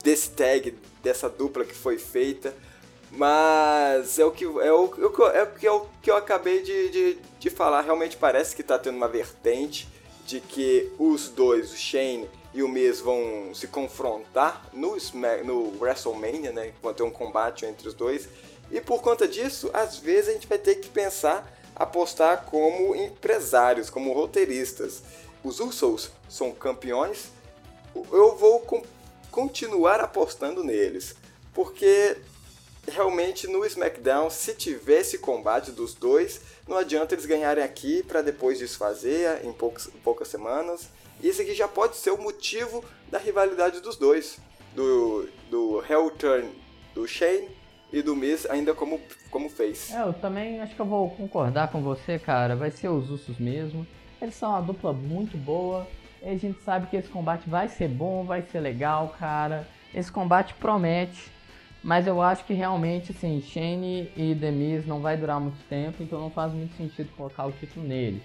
desse 0.03 0.31
tag, 0.31 0.75
dessa 1.03 1.29
dupla 1.29 1.65
que 1.65 1.75
foi 1.75 1.99
feita. 1.99 2.55
Mas 3.11 4.19
é 4.19 4.25
o 4.25 4.31
que, 4.31 4.45
é 4.45 4.49
o, 4.49 4.63
é 4.63 4.73
o, 4.73 5.49
que, 5.59 5.67
é 5.67 5.71
o 5.73 5.87
que 6.03 6.11
eu 6.11 6.17
acabei 6.17 6.63
de, 6.63 6.91
de, 6.91 7.19
de 7.39 7.51
falar. 7.51 7.81
Realmente 7.81 8.17
parece 8.17 8.55
que 8.55 8.63
tá 8.63 8.79
tendo 8.79 8.97
uma 8.97 9.09
vertente 9.09 9.89
de 10.27 10.41
que 10.41 10.93
os 10.99 11.29
dois, 11.29 11.73
o 11.73 11.77
Shane 11.77 12.29
e 12.53 12.63
o 12.63 12.69
Miz, 12.69 13.01
vão 13.01 13.55
se 13.55 13.67
confrontar 13.67 14.69
no, 14.75 14.97
no 15.45 15.81
WrestleMania, 15.81 16.53
né? 16.53 16.73
Vão 16.83 16.93
ter 16.93 17.03
um 17.03 17.11
combate 17.11 17.65
entre 17.65 17.89
os 17.89 17.95
dois. 17.95 18.29
E 18.71 18.81
por 18.81 19.01
conta 19.01 19.27
disso, 19.27 19.71
às 19.73 19.97
vezes 19.97 20.29
a 20.29 20.33
gente 20.35 20.47
vai 20.47 20.59
ter 20.59 20.75
que 20.75 20.91
pensar, 20.91 21.51
apostar 21.75 22.45
como 22.45 22.95
empresários, 22.95 23.89
como 23.89 24.13
roteiristas. 24.13 25.03
Os 25.43 25.61
Usos 25.61 26.11
são 26.29 26.53
campeões, 26.53 27.31
eu 27.95 28.37
vou 28.37 28.63
continuar 29.31 30.01
apostando 30.01 30.63
neles. 30.63 31.15
Porque 31.55 32.19
realmente 32.89 33.47
no 33.47 33.65
SmackDown, 33.65 34.31
se 34.31 34.55
tivesse 34.55 35.19
combate 35.19 35.71
dos 35.71 35.95
dois, 35.95 36.41
não 36.67 36.77
adianta 36.77 37.15
eles 37.15 37.27
ganharem 37.27 37.63
aqui 37.63 38.03
para 38.03 38.23
depois 38.23 38.59
desfazer 38.59 39.45
em 39.45 39.53
poucas, 39.53 39.89
poucas 40.03 40.29
semanas. 40.29 40.89
Isso 41.23 41.43
aqui 41.43 41.55
já 41.55 41.67
pode 41.67 41.97
ser 41.97 42.11
o 42.11 42.19
motivo 42.19 42.85
da 43.11 43.19
rivalidade 43.19 43.81
dos 43.81 43.97
dois. 43.97 44.39
Do, 44.75 45.29
do 45.51 45.85
Hell 45.89 46.11
Turn 46.11 46.49
do 46.95 47.07
Shane 47.07 47.49
e 47.93 48.03
do 48.03 48.15
Miz 48.15 48.47
ainda 48.47 48.75
como, 48.75 49.01
como 49.31 49.49
fez. 49.49 49.91
É, 49.93 50.03
eu 50.03 50.13
também 50.13 50.61
acho 50.61 50.75
que 50.75 50.81
eu 50.81 50.87
vou 50.87 51.11
concordar 51.11 51.69
com 51.69 51.83
você, 51.83 52.19
cara. 52.19 52.55
Vai 52.55 52.71
ser 52.71 52.89
os 52.89 53.11
Usos 53.11 53.39
mesmo. 53.39 53.87
Eles 54.21 54.35
são 54.35 54.51
uma 54.51 54.61
dupla 54.61 54.93
muito 54.93 55.37
boa. 55.37 55.87
E 56.23 56.29
a 56.29 56.37
gente 56.37 56.63
sabe 56.63 56.89
que 56.89 56.97
esse 56.97 57.09
combate 57.09 57.49
vai 57.49 57.69
ser 57.69 57.89
bom, 57.89 58.25
vai 58.25 58.43
ser 58.43 58.61
legal, 58.61 59.15
cara. 59.19 59.67
Esse 59.95 60.11
combate 60.11 60.55
promete. 60.55 61.31
Mas 61.83 62.07
eu 62.07 62.21
acho 62.21 62.45
que 62.45 62.53
realmente, 62.53 63.13
assim, 63.13 63.41
Shane 63.41 64.11
e 64.17 64.35
Demis 64.35 64.87
não 64.87 65.01
vai 65.01 65.17
durar 65.17 65.41
muito 65.41 65.59
tempo, 65.69 66.03
então 66.03 66.21
não 66.21 66.31
faz 66.31 66.53
muito 66.53 66.77
sentido 66.77 67.11
colocar 67.17 67.47
o 67.47 67.53
título 67.53 67.87
neles. 67.87 68.23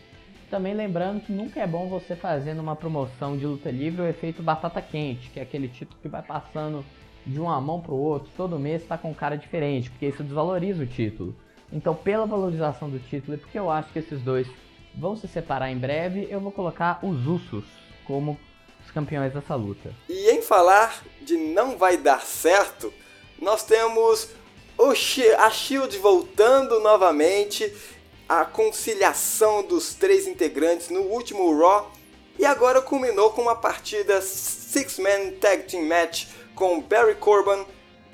Também 0.50 0.74
lembrando 0.74 1.22
que 1.22 1.32
nunca 1.32 1.60
é 1.60 1.68
bom 1.68 1.88
você 1.88 2.16
fazer 2.16 2.54
numa 2.54 2.76
promoção 2.76 3.38
de 3.38 3.46
luta 3.46 3.72
livre 3.72 4.02
o 4.02 4.08
efeito 4.08 4.44
batata 4.44 4.82
quente, 4.82 5.30
que 5.30 5.40
é 5.40 5.44
aquele 5.44 5.68
título 5.68 5.98
que 6.02 6.08
vai 6.08 6.22
passando 6.22 6.84
de 7.26 7.40
uma 7.40 7.60
mão 7.62 7.80
pro 7.80 7.96
outro, 7.96 8.30
todo 8.36 8.60
mês 8.60 8.82
está 8.82 8.98
com 8.98 9.12
um 9.12 9.14
cara 9.14 9.38
diferente, 9.38 9.90
porque 9.90 10.08
isso 10.08 10.24
desvaloriza 10.24 10.84
o 10.84 10.88
título. 10.88 11.36
Então, 11.72 11.96
pela 11.96 12.26
valorização 12.26 12.90
do 12.90 13.00
título 13.00 13.36
e 13.36 13.40
porque 13.40 13.58
eu 13.58 13.72
acho 13.72 13.92
que 13.92 14.00
esses 14.00 14.22
dois 14.22 14.48
vão 14.96 15.16
se 15.16 15.28
separar 15.28 15.72
em 15.72 15.78
breve, 15.78 16.28
eu 16.30 16.40
vou 16.40 16.52
colocar 16.52 17.00
os 17.02 17.26
Usos 17.26 17.66
como 18.06 18.38
os 18.84 18.92
campeões 18.92 19.34
dessa 19.34 19.56
luta. 19.56 19.92
E 20.08 20.32
em 20.32 20.42
falar 20.42 21.02
de 21.22 21.36
não 21.36 21.78
vai 21.78 21.98
dar 21.98 22.22
certo, 22.22 22.94
nós 23.44 23.62
temos 23.64 24.30
a 25.38 25.50
Shield 25.52 25.98
voltando 26.00 26.80
novamente, 26.80 27.72
a 28.28 28.46
conciliação 28.46 29.62
dos 29.62 29.94
três 29.94 30.26
integrantes 30.26 30.90
no 30.90 31.02
último 31.02 31.56
Raw 31.60 31.92
e 32.40 32.46
agora 32.46 32.82
culminou 32.82 33.32
com 33.32 33.42
uma 33.42 33.56
partida 33.56 34.22
Six-Man 34.22 35.34
Tag 35.40 35.64
Team 35.64 35.84
Match 35.84 36.28
com 36.56 36.82
Barry 36.82 37.16
Corbin, 37.16 37.66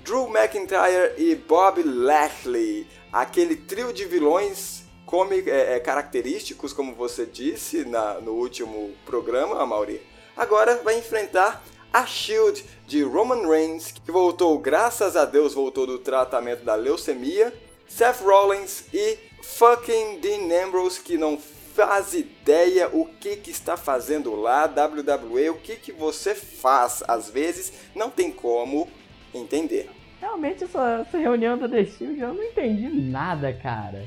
Drew 0.04 0.28
McIntyre 0.28 1.14
e 1.18 1.36
Bob 1.36 1.84
Lashley. 1.84 2.88
Aquele 3.14 3.56
trio 3.56 3.94
de 3.94 4.06
vilões 4.06 4.84
cômico, 5.06 5.50
é, 5.50 5.76
é, 5.76 5.80
característicos, 5.80 6.74
como 6.74 6.96
você 6.96 7.26
disse 7.26 7.86
na, 7.86 8.16
no 8.16 8.34
último 8.34 8.94
programa, 9.06 9.66
Mauri. 9.66 10.02
Agora 10.36 10.76
vai 10.84 10.98
enfrentar 10.98 11.64
a 11.94 12.06
Shield 12.06 12.64
de 12.88 13.04
Roman 13.04 13.48
Reigns, 13.48 13.92
que 13.92 14.12
voltou, 14.12 14.58
graças 14.60 15.16
a 15.16 15.26
Deus, 15.26 15.54
voltou 15.54 15.88
do 15.88 15.98
tratamento 15.98 16.64
da 16.64 16.76
leucemia, 16.76 17.54
Seth 17.88 18.22
Rollins 18.22 18.86
e 18.94 19.18
fucking 19.42 20.20
Dean 20.20 20.66
Ambrose, 20.66 21.02
que 21.02 21.18
não 21.18 21.38
faz 21.38 22.14
ideia 22.14 22.90
o 22.92 23.06
que, 23.06 23.38
que 23.38 23.52
está 23.52 23.78
fazendo 23.78 24.36
lá, 24.36 24.66
WWE, 24.66 25.50
o 25.50 25.56
que, 25.56 25.76
que 25.76 25.92
você 25.92 26.36
faz. 26.36 27.04
Às 27.08 27.30
vezes 27.30 27.74
não 27.96 28.10
tem 28.10 28.32
como 28.32 28.88
entender. 29.34 29.90
Realmente 30.20 30.66
essa, 30.66 31.06
essa 31.08 31.18
reunião 31.18 31.58
da 31.58 31.68
The 31.68 31.86
Shield 31.86 32.20
eu 32.20 32.34
não 32.34 32.44
entendi 32.44 32.90
nada, 32.90 33.54
cara. 33.54 34.06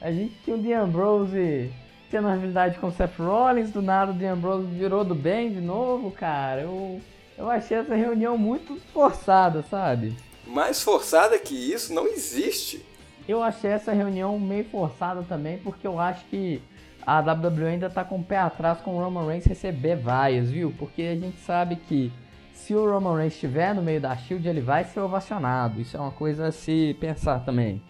A 0.00 0.12
gente 0.12 0.34
tinha 0.44 0.56
o 0.56 0.62
The 0.62 0.74
Ambrose 0.74 1.72
tendo 2.10 2.26
uma 2.26 2.34
rivalidade 2.34 2.78
com 2.78 2.88
o 2.88 2.92
Seth 2.92 3.18
Rollins, 3.18 3.70
do 3.70 3.80
nada 3.80 4.12
o 4.12 4.18
The 4.18 4.28
Ambrose 4.28 4.66
virou 4.66 5.02
do 5.02 5.14
bem 5.14 5.50
de 5.50 5.60
novo, 5.60 6.10
cara. 6.10 6.60
Eu, 6.60 7.00
eu 7.44 7.50
achei 7.50 7.76
essa 7.76 7.94
reunião 7.94 8.38
muito 8.38 8.80
forçada, 8.92 9.62
sabe? 9.62 10.16
Mais 10.46 10.82
forçada 10.82 11.38
que 11.38 11.54
isso 11.54 11.92
não 11.92 12.06
existe. 12.06 12.84
Eu 13.28 13.42
achei 13.42 13.70
essa 13.70 13.92
reunião 13.92 14.38
meio 14.38 14.64
forçada 14.64 15.22
também, 15.22 15.58
porque 15.58 15.86
eu 15.86 16.00
acho 16.00 16.24
que 16.26 16.62
a 17.06 17.20
WWE 17.20 17.66
ainda 17.66 17.90
tá 17.90 18.02
com 18.02 18.16
o 18.16 18.24
pé 18.24 18.38
atrás 18.38 18.80
com 18.80 18.96
o 18.96 18.98
Roman 18.98 19.26
Reigns 19.26 19.44
receber 19.44 19.96
vaias, 19.96 20.50
viu? 20.50 20.74
Porque 20.78 21.02
a 21.02 21.14
gente 21.14 21.38
sabe 21.40 21.76
que 21.76 22.10
se 22.54 22.74
o 22.74 22.90
Roman 22.90 23.16
Reigns 23.16 23.34
estiver 23.34 23.74
no 23.74 23.82
meio 23.82 24.00
da 24.00 24.16
Shield, 24.16 24.48
ele 24.48 24.62
vai 24.62 24.84
ser 24.84 25.00
ovacionado. 25.00 25.82
Isso 25.82 25.98
é 25.98 26.00
uma 26.00 26.10
coisa 26.10 26.46
a 26.46 26.52
se 26.52 26.96
pensar 26.98 27.40
também. 27.40 27.82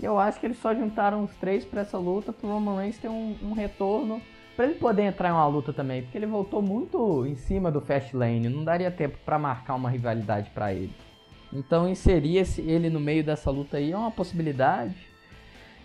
E 0.00 0.04
eu 0.04 0.18
acho 0.18 0.40
que 0.40 0.46
eles 0.46 0.58
só 0.58 0.74
juntaram 0.74 1.24
os 1.24 1.34
três 1.34 1.62
para 1.62 1.82
essa 1.82 1.98
luta 1.98 2.32
pro 2.32 2.48
Roman 2.48 2.78
Reigns 2.78 2.98
ter 2.98 3.08
um, 3.08 3.36
um 3.42 3.52
retorno 3.52 4.22
para 4.58 4.66
ele 4.66 4.74
poder 4.74 5.02
entrar 5.02 5.28
em 5.28 5.32
uma 5.32 5.46
luta 5.46 5.72
também, 5.72 6.02
porque 6.02 6.18
ele 6.18 6.26
voltou 6.26 6.60
muito 6.60 7.24
em 7.24 7.36
cima 7.36 7.70
do 7.70 7.80
Fastlane, 7.80 8.48
não 8.48 8.64
daria 8.64 8.90
tempo 8.90 9.16
para 9.24 9.38
marcar 9.38 9.76
uma 9.76 9.88
rivalidade 9.88 10.50
para 10.50 10.74
ele. 10.74 10.92
Então 11.52 11.88
inserir 11.88 12.38
esse, 12.38 12.60
ele 12.62 12.90
no 12.90 12.98
meio 12.98 13.22
dessa 13.22 13.52
luta 13.52 13.76
aí 13.76 13.92
é 13.92 13.96
uma 13.96 14.10
possibilidade. 14.10 14.96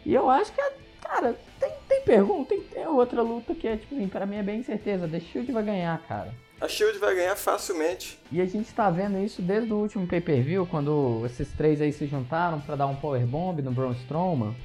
E 0.04 0.12
eu 0.12 0.28
acho 0.28 0.52
que, 0.52 0.62
cara, 1.04 1.38
tem, 1.60 1.72
tem 1.88 2.02
pergunta, 2.02 2.50
tem, 2.50 2.62
tem 2.64 2.88
outra 2.88 3.22
luta 3.22 3.54
que 3.54 3.68
é, 3.68 3.78
tipo 3.78 3.94
assim, 3.94 4.08
pra 4.08 4.26
mim 4.26 4.38
é 4.38 4.44
bem 4.44 4.64
certeza, 4.64 5.08
The 5.08 5.20
Shield 5.20 5.52
vai 5.52 5.62
ganhar, 5.62 6.02
cara. 6.08 6.34
A 6.60 6.68
Shield 6.68 6.98
vai 6.98 7.14
ganhar 7.14 7.36
facilmente. 7.36 8.18
E 8.32 8.42
a 8.42 8.46
gente 8.48 8.74
tá 8.74 8.90
vendo 8.90 9.20
isso 9.20 9.40
desde 9.40 9.72
o 9.72 9.78
último 9.78 10.08
pay-per-view, 10.08 10.66
quando 10.66 11.22
esses 11.28 11.52
três 11.54 11.80
aí 11.80 11.94
se 11.94 12.08
juntaram 12.08 12.60
para 12.60 12.76
dar 12.76 12.88
um 12.88 12.96
power 12.96 13.24
bomb 13.28 13.62
no 13.62 13.72
Braun 13.72 13.92
Strowman. 13.92 14.56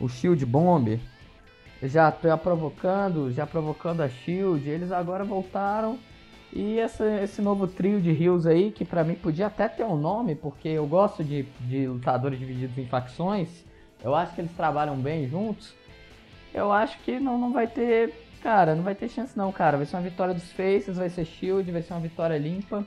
O 0.00 0.08
Shield 0.08 0.44
Bomb. 0.44 0.98
Já 1.84 2.10
tá 2.10 2.36
provocando, 2.36 3.30
já 3.32 3.46
provocando 3.46 4.00
a 4.00 4.08
Shield. 4.08 4.68
Eles 4.68 4.92
agora 4.92 5.24
voltaram. 5.24 5.98
E 6.52 6.78
essa, 6.78 7.04
esse 7.22 7.42
novo 7.42 7.66
trio 7.66 8.00
de 8.00 8.10
Heels 8.10 8.46
aí, 8.46 8.70
que 8.70 8.84
pra 8.84 9.02
mim 9.02 9.14
podia 9.14 9.46
até 9.46 9.68
ter 9.68 9.84
um 9.84 9.96
nome, 9.96 10.34
porque 10.34 10.68
eu 10.68 10.86
gosto 10.86 11.24
de, 11.24 11.42
de 11.60 11.86
lutadores 11.88 12.38
divididos 12.38 12.78
em 12.78 12.86
facções. 12.86 13.64
Eu 14.02 14.14
acho 14.14 14.34
que 14.34 14.40
eles 14.40 14.52
trabalham 14.52 14.96
bem 14.96 15.28
juntos. 15.28 15.74
Eu 16.52 16.70
acho 16.70 16.96
que 17.00 17.18
não, 17.18 17.36
não 17.36 17.52
vai 17.52 17.66
ter 17.66 18.24
Cara, 18.44 18.74
não 18.74 18.82
vai 18.82 18.94
ter 18.94 19.08
chance 19.08 19.34
não, 19.34 19.50
cara. 19.50 19.78
Vai 19.78 19.86
ser 19.86 19.96
uma 19.96 20.02
vitória 20.02 20.34
dos 20.34 20.52
Faces, 20.52 20.98
vai 20.98 21.08
ser 21.08 21.24
Shield, 21.24 21.72
vai 21.72 21.80
ser 21.80 21.94
uma 21.94 22.00
vitória 22.00 22.36
limpa. 22.36 22.86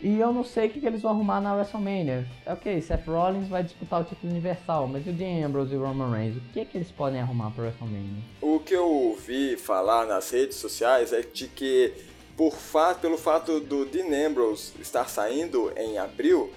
E 0.00 0.18
eu 0.18 0.32
não 0.32 0.44
sei 0.44 0.66
o 0.66 0.70
que, 0.70 0.80
que 0.80 0.86
eles 0.86 1.00
vão 1.00 1.12
arrumar 1.12 1.40
na 1.40 1.54
WrestleMania. 1.54 2.26
Ok, 2.46 2.80
Seth 2.82 3.06
Rollins 3.06 3.48
vai 3.48 3.62
disputar 3.62 4.02
o 4.02 4.04
título 4.04 4.30
universal, 4.30 4.86
mas 4.86 5.06
o 5.06 5.12
Dean 5.12 5.46
Ambrose 5.46 5.74
e 5.74 5.76
o 5.76 5.82
Roman 5.82 6.10
Reigns? 6.10 6.36
O 6.36 6.40
que, 6.52 6.64
que 6.64 6.76
eles 6.76 6.90
podem 6.90 7.20
arrumar 7.20 7.50
para 7.50 7.64
WrestleMania? 7.64 8.22
O 8.42 8.60
que 8.60 8.74
eu 8.74 8.86
ouvi 8.86 9.56
falar 9.56 10.06
nas 10.06 10.30
redes 10.30 10.56
sociais 10.58 11.12
é 11.12 11.22
de 11.22 11.48
que, 11.48 11.94
por 12.36 12.52
fato, 12.52 13.00
pelo 13.00 13.16
fato 13.16 13.58
do 13.58 13.86
Dean 13.86 14.26
Ambrose 14.26 14.74
estar 14.80 15.08
saindo 15.08 15.72
em 15.76 15.96
abril, 15.96 16.52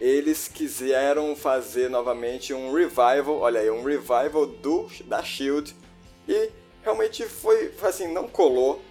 eles 0.00 0.48
quiseram 0.48 1.36
fazer 1.36 1.88
novamente 1.88 2.52
um 2.52 2.74
revival, 2.74 3.38
olha 3.38 3.60
aí, 3.60 3.70
um 3.70 3.84
revival 3.84 4.46
do, 4.46 4.88
da 5.04 5.22
Shield 5.22 5.76
e 6.26 6.50
realmente 6.82 7.22
foi 7.22 7.72
assim, 7.82 8.12
não 8.12 8.26
colou, 8.26 8.82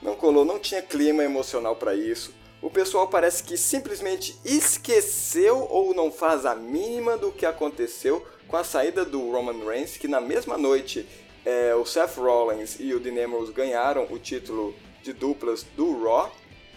não 0.00 0.14
colou, 0.14 0.44
não 0.44 0.60
tinha 0.60 0.80
clima 0.80 1.24
emocional 1.24 1.74
para 1.74 1.96
isso. 1.96 2.32
O 2.62 2.68
pessoal 2.68 3.08
parece 3.08 3.42
que 3.42 3.56
simplesmente 3.56 4.38
esqueceu 4.44 5.66
ou 5.70 5.94
não 5.94 6.12
faz 6.12 6.44
a 6.44 6.54
mínima 6.54 7.16
do 7.16 7.32
que 7.32 7.46
aconteceu 7.46 8.24
com 8.46 8.56
a 8.56 8.64
saída 8.64 9.04
do 9.04 9.30
Roman 9.30 9.64
Reigns, 9.64 9.96
que 9.96 10.06
na 10.06 10.20
mesma 10.20 10.58
noite 10.58 11.08
é, 11.44 11.74
o 11.74 11.86
Seth 11.86 12.16
Rollins 12.16 12.76
e 12.78 12.92
o 12.92 13.00
Dean 13.00 13.14
ganharam 13.54 14.06
o 14.10 14.18
título 14.18 14.74
de 15.02 15.12
duplas 15.12 15.64
do 15.76 16.02
Raw. 16.02 16.30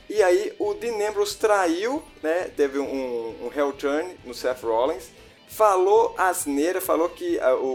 E 0.09 0.21
aí 0.21 0.53
o 0.59 0.73
Dean 0.73 1.09
Ambrose 1.09 1.35
traiu, 1.35 2.01
né, 2.21 2.51
teve 2.55 2.79
um, 2.79 3.35
um 3.41 3.71
turn 3.71 4.15
no 4.25 4.33
Seth 4.33 4.61
Rollins 4.61 5.09
falou 5.53 6.15
asneira, 6.17 6.81
falou 6.81 7.09
que 7.09 7.39
a, 7.39 7.53
o, 7.53 7.67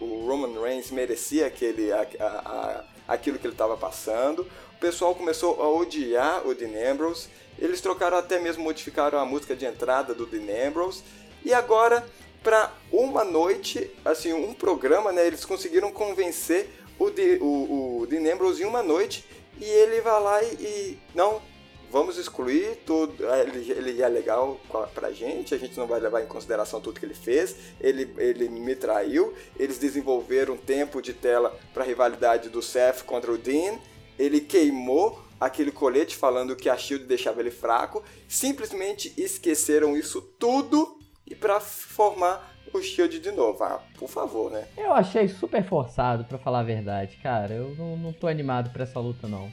o, 0.00 0.26
Roman 0.28 0.60
Reigns 0.60 0.90
merecia 0.90 1.46
aquele, 1.46 1.90
a, 1.90 2.06
a, 2.20 2.84
aquilo 3.08 3.38
que 3.38 3.46
ele 3.46 3.54
estava 3.54 3.76
passando. 3.76 4.46
Pessoal 4.82 5.14
começou 5.14 5.62
a 5.62 5.68
odiar 5.68 6.44
o 6.44 6.56
Dean 6.56 6.90
Ambrose. 6.90 7.28
Eles 7.56 7.80
trocaram 7.80 8.16
até 8.16 8.40
mesmo, 8.40 8.64
modificaram 8.64 9.16
a 9.16 9.24
música 9.24 9.54
de 9.54 9.64
entrada 9.64 10.12
do 10.12 10.26
Dean 10.26 10.66
Ambrose. 10.66 11.04
E 11.44 11.54
agora, 11.54 12.04
para 12.42 12.74
uma 12.90 13.22
noite, 13.22 13.88
assim, 14.04 14.32
um 14.32 14.52
programa, 14.52 15.12
né, 15.12 15.24
eles 15.24 15.44
conseguiram 15.44 15.92
convencer 15.92 16.68
o, 16.98 17.10
de, 17.10 17.38
o, 17.40 18.00
o 18.00 18.06
Dean 18.08 18.34
Ambrose 18.34 18.60
em 18.60 18.66
uma 18.66 18.82
noite. 18.82 19.24
E 19.60 19.64
ele 19.64 20.00
vai 20.00 20.20
lá 20.20 20.42
e, 20.42 20.46
e 20.46 20.98
não, 21.14 21.40
vamos 21.88 22.18
excluir 22.18 22.78
tudo. 22.84 23.24
Ele, 23.24 23.70
ele 23.70 24.02
é 24.02 24.08
legal 24.08 24.60
pra 24.92 25.12
gente, 25.12 25.54
a 25.54 25.58
gente 25.58 25.78
não 25.78 25.86
vai 25.86 26.00
levar 26.00 26.22
em 26.22 26.26
consideração 26.26 26.80
tudo 26.80 26.98
que 26.98 27.06
ele 27.06 27.14
fez. 27.14 27.54
Ele, 27.80 28.12
ele 28.18 28.48
me 28.48 28.74
traiu. 28.74 29.32
Eles 29.56 29.78
desenvolveram 29.78 30.56
tempo 30.56 31.00
de 31.00 31.14
tela 31.14 31.56
para 31.72 31.84
rivalidade 31.84 32.48
do 32.48 32.60
Seth 32.60 33.04
contra 33.04 33.30
o 33.30 33.38
Dean. 33.38 33.78
Ele 34.22 34.40
queimou 34.40 35.20
aquele 35.40 35.72
colete 35.72 36.14
falando 36.14 36.54
que 36.54 36.68
a 36.68 36.76
Shield 36.76 37.06
deixava 37.06 37.40
ele 37.40 37.50
fraco. 37.50 38.04
Simplesmente 38.28 39.12
esqueceram 39.16 39.96
isso 39.96 40.22
tudo 40.38 40.96
e 41.26 41.34
para 41.34 41.58
formar 41.58 42.54
o 42.72 42.80
Shield 42.80 43.18
de 43.18 43.32
novo. 43.32 43.64
Ah, 43.64 43.82
por 43.98 44.08
favor, 44.08 44.48
né? 44.52 44.68
Eu 44.78 44.92
achei 44.92 45.26
super 45.26 45.64
forçado, 45.64 46.22
para 46.22 46.38
falar 46.38 46.60
a 46.60 46.62
verdade, 46.62 47.16
cara. 47.20 47.52
Eu 47.52 47.74
não, 47.74 47.96
não 47.96 48.12
tô 48.12 48.28
animado 48.28 48.70
pra 48.70 48.84
essa 48.84 49.00
luta, 49.00 49.26
não. 49.26 49.52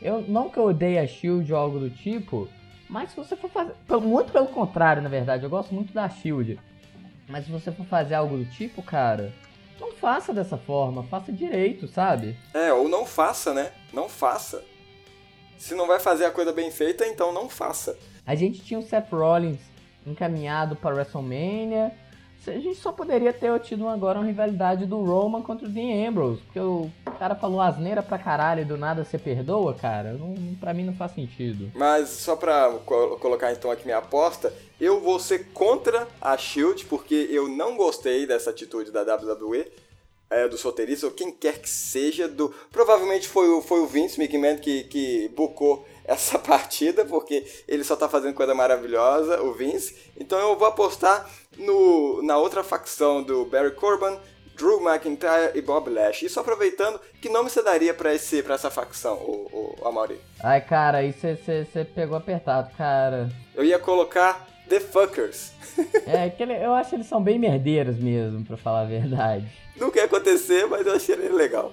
Eu, 0.00 0.22
não 0.22 0.48
que 0.48 0.56
eu 0.56 0.64
odeie 0.64 0.98
a 0.98 1.06
Shield 1.06 1.52
ou 1.52 1.58
algo 1.58 1.78
do 1.78 1.90
tipo, 1.90 2.48
mas 2.88 3.10
se 3.10 3.16
você 3.16 3.36
for 3.36 3.50
fazer. 3.50 3.74
Muito 4.00 4.32
pelo 4.32 4.46
contrário, 4.46 5.02
na 5.02 5.10
verdade, 5.10 5.44
eu 5.44 5.50
gosto 5.50 5.74
muito 5.74 5.92
da 5.92 6.08
Shield. 6.08 6.58
Mas 7.28 7.44
se 7.44 7.50
você 7.50 7.70
for 7.70 7.84
fazer 7.84 8.14
algo 8.14 8.38
do 8.38 8.46
tipo, 8.46 8.82
cara, 8.82 9.30
não 9.80 9.92
faça 9.92 10.32
dessa 10.32 10.56
forma, 10.56 11.02
faça 11.04 11.32
direito, 11.32 11.86
sabe? 11.86 12.36
É, 12.54 12.72
ou 12.72 12.88
não 12.88 13.04
faça, 13.04 13.52
né? 13.52 13.72
Não 13.92 14.08
faça. 14.08 14.64
Se 15.58 15.74
não 15.74 15.86
vai 15.86 15.98
fazer 15.98 16.24
a 16.24 16.30
coisa 16.30 16.52
bem 16.52 16.70
feita, 16.70 17.06
então 17.06 17.32
não 17.32 17.48
faça. 17.48 17.98
A 18.26 18.34
gente 18.34 18.60
tinha 18.60 18.78
o 18.78 18.82
Seth 18.82 19.10
Rollins 19.10 19.60
encaminhado 20.06 20.76
para 20.76 20.94
WrestleMania, 20.94 21.92
a 22.50 22.58
gente 22.58 22.76
só 22.76 22.92
poderia 22.92 23.32
ter 23.32 23.58
tido 23.60 23.88
agora 23.88 24.18
uma 24.18 24.26
rivalidade 24.26 24.86
do 24.86 25.02
Roman 25.02 25.42
contra 25.42 25.66
o 25.66 25.70
Dean 25.70 26.08
Ambrose, 26.08 26.42
porque 26.42 26.60
o 26.60 26.90
cara 27.18 27.34
falou 27.34 27.60
asneira 27.60 28.02
pra 28.02 28.18
caralho 28.18 28.62
e 28.62 28.64
do 28.64 28.76
nada 28.76 29.04
você 29.04 29.18
perdoa, 29.18 29.74
cara, 29.74 30.12
não, 30.12 30.34
pra 30.60 30.74
mim 30.74 30.84
não 30.84 30.94
faz 30.94 31.12
sentido. 31.12 31.70
Mas 31.74 32.08
só 32.08 32.36
pra 32.36 32.70
colocar 33.20 33.52
então 33.52 33.70
aqui 33.70 33.84
minha 33.84 33.98
aposta, 33.98 34.52
eu 34.80 35.00
vou 35.00 35.18
ser 35.18 35.46
contra 35.52 36.06
a 36.20 36.36
Shield, 36.36 36.86
porque 36.86 37.28
eu 37.30 37.48
não 37.48 37.76
gostei 37.76 38.26
dessa 38.26 38.50
atitude 38.50 38.90
da 38.90 39.02
WWE. 39.02 39.66
É, 40.28 40.48
do 40.48 40.58
solteirista, 40.58 41.06
ou 41.06 41.12
quem 41.12 41.30
quer 41.30 41.60
que 41.60 41.70
seja, 41.70 42.26
do. 42.26 42.52
Provavelmente 42.72 43.28
foi 43.28 43.48
o, 43.48 43.62
foi 43.62 43.78
o 43.78 43.86
Vince 43.86 44.20
McMahon 44.20 44.58
que, 44.58 44.82
que 44.82 45.28
bucou 45.28 45.86
essa 46.04 46.36
partida, 46.36 47.04
porque 47.04 47.46
ele 47.68 47.84
só 47.84 47.94
tá 47.94 48.08
fazendo 48.08 48.34
coisa 48.34 48.52
maravilhosa, 48.52 49.40
o 49.42 49.52
Vince. 49.52 49.96
Então 50.18 50.36
eu 50.36 50.56
vou 50.56 50.66
apostar 50.66 51.30
no, 51.58 52.22
na 52.22 52.36
outra 52.36 52.62
facção 52.62 53.22
do 53.22 53.44
Barry 53.44 53.72
Corbin, 53.72 54.18
Drew 54.56 54.80
McIntyre 54.80 55.52
e 55.54 55.60
Bob 55.60 55.90
Lash. 55.90 56.22
Isso 56.22 56.40
aproveitando, 56.40 56.98
que 57.20 57.28
nome 57.28 57.50
você 57.50 57.62
daria 57.62 57.92
pra, 57.92 58.14
esse, 58.14 58.42
pra 58.42 58.54
essa 58.54 58.70
facção, 58.70 59.14
o, 59.14 59.76
o 59.78 59.88
Amaury? 59.88 60.18
Ai, 60.42 60.60
cara, 60.60 60.98
aí 60.98 61.12
você 61.12 61.84
pegou 61.94 62.16
apertado, 62.16 62.70
cara. 62.76 63.30
Eu 63.54 63.64
ia 63.64 63.78
colocar 63.78 64.46
The 64.68 64.80
Fuckers. 64.80 65.52
é, 66.06 66.30
que 66.30 66.42
eu 66.42 66.72
acho 66.74 66.90
que 66.90 66.96
eles 66.96 67.06
são 67.06 67.22
bem 67.22 67.38
merdeiros 67.38 67.98
mesmo, 67.98 68.44
pra 68.44 68.56
falar 68.56 68.80
a 68.80 68.86
verdade. 68.86 69.46
Não 69.76 69.90
quer 69.90 70.04
acontecer, 70.04 70.66
mas 70.66 70.86
eu 70.86 70.94
achei 70.94 71.14
ele 71.14 71.28
legal. 71.28 71.72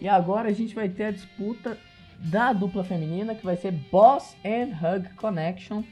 E 0.00 0.08
agora 0.08 0.48
a 0.48 0.52
gente 0.52 0.74
vai 0.74 0.88
ter 0.88 1.04
a 1.04 1.10
disputa 1.12 1.78
da 2.18 2.52
dupla 2.52 2.82
feminina, 2.82 3.34
que 3.34 3.44
vai 3.44 3.56
ser 3.56 3.70
Boss 3.70 4.36
and 4.44 4.74
Hug 4.82 5.08
Connection 5.14 5.84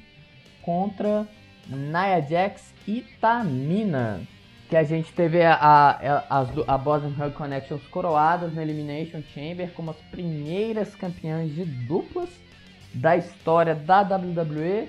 contra 0.62 1.26
Nia 1.68 2.20
Jax 2.20 2.72
e 2.86 3.04
Tamina. 3.20 4.20
Que 4.68 4.76
a 4.76 4.84
gente 4.84 5.12
teve 5.12 5.42
a, 5.42 5.54
a, 5.54 6.40
a, 6.40 6.46
a 6.66 6.78
Boss 6.78 7.04
and 7.04 7.14
Hug 7.22 7.34
Connections 7.34 7.86
coroadas 7.88 8.54
na 8.54 8.62
Elimination 8.62 9.22
Chamber 9.34 9.70
como 9.72 9.90
as 9.90 9.98
primeiras 10.10 10.94
campeãs 10.94 11.54
de 11.54 11.64
duplas 11.64 12.30
da 12.94 13.16
história 13.16 13.74
da 13.74 14.00
WWE. 14.00 14.88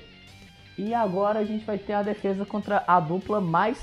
E 0.78 0.94
agora 0.94 1.40
a 1.40 1.44
gente 1.44 1.66
vai 1.66 1.78
ter 1.78 1.94
a 1.94 2.02
defesa 2.02 2.46
contra 2.46 2.84
a 2.88 3.00
dupla 3.00 3.42
mais 3.42 3.78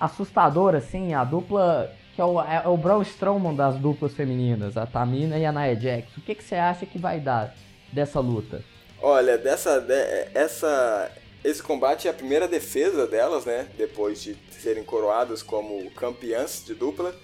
assustadora, 0.00 0.78
assim, 0.78 1.14
a 1.14 1.22
dupla 1.22 1.92
que 2.16 2.22
é 2.22 2.24
o, 2.24 2.40
é 2.40 2.66
o 2.66 2.76
Braun 2.78 3.02
Strowman 3.02 3.54
das 3.54 3.76
duplas 3.76 4.14
femininas, 4.14 4.78
a 4.78 4.86
Tamina 4.86 5.38
e 5.38 5.44
a 5.44 5.52
Nia 5.52 5.78
Jax. 5.78 6.16
O 6.16 6.22
que, 6.22 6.34
que 6.34 6.42
você 6.42 6.54
acha 6.54 6.86
que 6.86 6.98
vai 6.98 7.20
dar 7.20 7.54
dessa 7.92 8.20
luta? 8.20 8.62
Olha, 9.02 9.36
dessa, 9.36 9.86
essa, 10.34 11.10
esse 11.48 11.62
combate 11.62 12.08
é 12.08 12.10
a 12.10 12.14
primeira 12.14 12.48
defesa 12.48 13.06
delas, 13.06 13.44
né? 13.44 13.68
Depois 13.76 14.20
de 14.20 14.36
serem 14.60 14.82
coroadas 14.82 15.42
como 15.42 15.88
campeãs 15.92 16.64
de 16.64 16.74
dupla. 16.74 17.14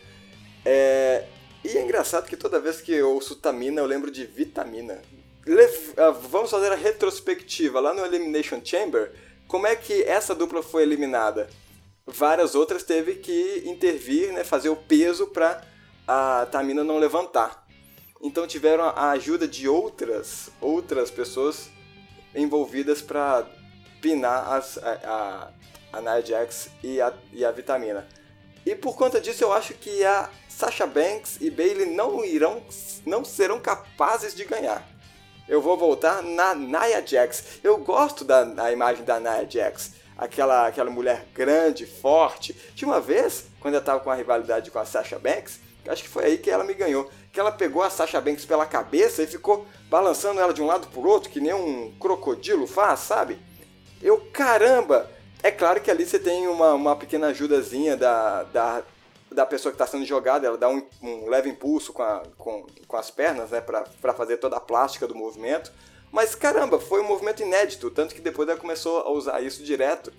É, 0.65 1.25
e 1.65 1.77
é 1.77 1.83
engraçado 1.83 2.29
que 2.29 2.37
toda 2.37 2.61
vez 2.61 2.81
que 2.81 2.93
eu 2.93 3.11
ouço 3.11 3.37
Tamina, 3.37 3.81
eu 3.81 3.87
lembro 3.87 4.11
de 4.11 4.25
Vitamina. 4.25 5.03
Le- 5.45 5.95
ah, 5.97 6.11
vamos 6.11 6.51
fazer 6.51 6.71
a 6.71 6.77
retrospectiva. 6.77 7.81
Lá 7.81 7.93
no 7.93 8.05
Elimination 8.05 8.61
Chamber, 8.65 9.13
como 9.49 9.67
é 9.67 9.75
que 9.75 10.05
essa 10.05 10.35
dupla 10.35 10.63
foi 10.63 10.83
eliminada? 10.85 11.51
Várias 12.07 12.55
outras 12.55 12.83
teve 12.85 13.17
que 13.17 13.63
intervir, 13.67 14.33
né, 14.33 14.45
fazer 14.45 14.69
o 14.69 14.77
peso 14.77 15.27
para 15.27 15.63
a 16.07 16.47
Tamina 16.47 16.85
não 16.85 16.99
levantar. 16.99 17.67
Então 18.21 18.47
tiveram 18.47 18.85
a 18.85 19.11
ajuda 19.11 19.49
de 19.49 19.69
outras 19.69 20.49
outras 20.61 21.11
pessoas 21.11 21.71
envolvidas 22.35 23.03
para 23.03 23.47
pinar 24.03 24.53
as, 24.53 24.77
a, 24.77 25.51
a, 25.93 25.97
a 25.99 26.01
Nia 26.01 26.21
Jax 26.21 26.69
e 26.83 27.01
a, 27.01 27.15
e 27.33 27.45
a 27.45 27.51
Vitamina. 27.53 28.07
E 28.67 28.75
por 28.75 28.97
conta 28.97 29.21
disso 29.21 29.43
eu 29.43 29.53
acho 29.53 29.73
que 29.75 30.05
a 30.05 30.29
Sasha 30.49 30.87
Banks 30.87 31.39
e 31.41 31.51
Bailey 31.51 31.87
não 31.87 32.25
irão, 32.25 32.63
não 33.07 33.25
serão 33.25 33.59
capazes 33.59 34.35
de 34.35 34.45
ganhar. 34.45 34.87
Eu 35.49 35.61
vou 35.61 35.77
voltar 35.77 36.23
na 36.23 36.55
Nia 36.55 37.05
Jax. 37.05 37.61
Eu 37.65 37.79
gosto 37.79 38.25
da, 38.25 38.45
da 38.45 38.73
imagem 38.73 39.05
da 39.05 39.19
Nia 39.19 39.47
Jax. 39.49 39.93
Aquela, 40.17 40.69
aquela 40.69 40.91
mulher 40.91 41.27
grande, 41.35 41.87
forte. 41.87 42.53
Tinha 42.75 42.89
uma 42.89 43.01
vez, 43.01 43.47
quando 43.61 43.75
eu 43.75 43.83
tava 43.83 44.01
com 44.01 44.11
a 44.11 44.15
rivalidade 44.15 44.71
com 44.71 44.79
a 44.79 44.85
Sasha 44.85 45.19
Banks, 45.19 45.59
acho 45.89 46.05
que 46.05 46.09
foi 46.09 46.25
aí 46.27 46.39
que 46.39 46.51
ela 46.51 46.63
me 46.63 46.75
ganhou. 46.75 47.11
Que 47.33 47.41
ela 47.41 47.51
pegou 47.51 47.83
a 47.83 47.91
Sasha 47.91 48.21
Banks 48.21 48.45
pela 48.45 48.67
cabeça 48.67 49.23
e 49.23 49.27
ficou 49.27 49.67
balançando 49.91 50.41
ela 50.41 50.55
de 50.55 50.63
um 50.63 50.67
lado 50.67 50.87
pro 50.89 51.09
outro, 51.09 51.31
que 51.31 51.41
nem 51.41 51.53
um 51.53 51.93
crocodilo 51.99 52.67
faz, 52.67 53.01
sabe? 53.01 53.41
Eu, 54.03 54.19
caramba! 54.33 55.09
É 55.43 55.51
claro 55.51 55.81
que 55.81 55.91
ali 55.91 56.05
você 56.05 56.19
tem 56.19 56.47
uma, 56.49 56.75
uma 56.75 56.97
pequena 56.97 57.29
ajudazinha 57.29 57.97
da, 57.97 58.43
da, 58.45 58.83
da 59.31 59.47
pessoa 59.47 59.73
que 59.73 59.77
está 59.77 59.87
sendo 59.87 60.05
jogada, 60.05 60.47
ela 60.47 60.59
dá 60.59 60.69
um, 60.69 60.83
um 61.03 61.29
leve 61.29 61.49
impulso 61.49 61.93
com, 61.93 62.03
a, 62.03 62.23
com, 62.37 62.67
com 62.87 62.97
as 62.97 63.11
pernas, 63.11 63.51
né, 63.51 63.61
para 63.61 64.15
fazer 64.15 64.37
toda 64.37 64.57
a 64.57 64.61
plástica 64.61 65.07
do 65.07 65.15
movimento. 65.15 65.73
Mas 66.11 66.35
caramba, 66.35 66.79
foi 66.79 67.01
um 67.01 67.09
movimento 67.09 67.43
inédito, 67.43 67.91
tanto 67.91 68.15
que 68.15 68.21
depois 68.21 68.49
ela 68.49 68.59
começou 68.59 69.01
a 69.01 69.11
usar 69.11 69.41
isso 69.41 69.63
direto. 69.65 70.13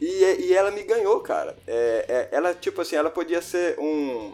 E, 0.00 0.46
e 0.46 0.54
ela 0.54 0.70
me 0.70 0.82
ganhou, 0.82 1.20
cara. 1.20 1.56
É, 1.66 2.04
é, 2.08 2.36
ela, 2.36 2.54
tipo 2.54 2.80
assim, 2.80 2.96
ela 2.96 3.10
podia 3.10 3.42
ser 3.42 3.78
um, 3.78 4.32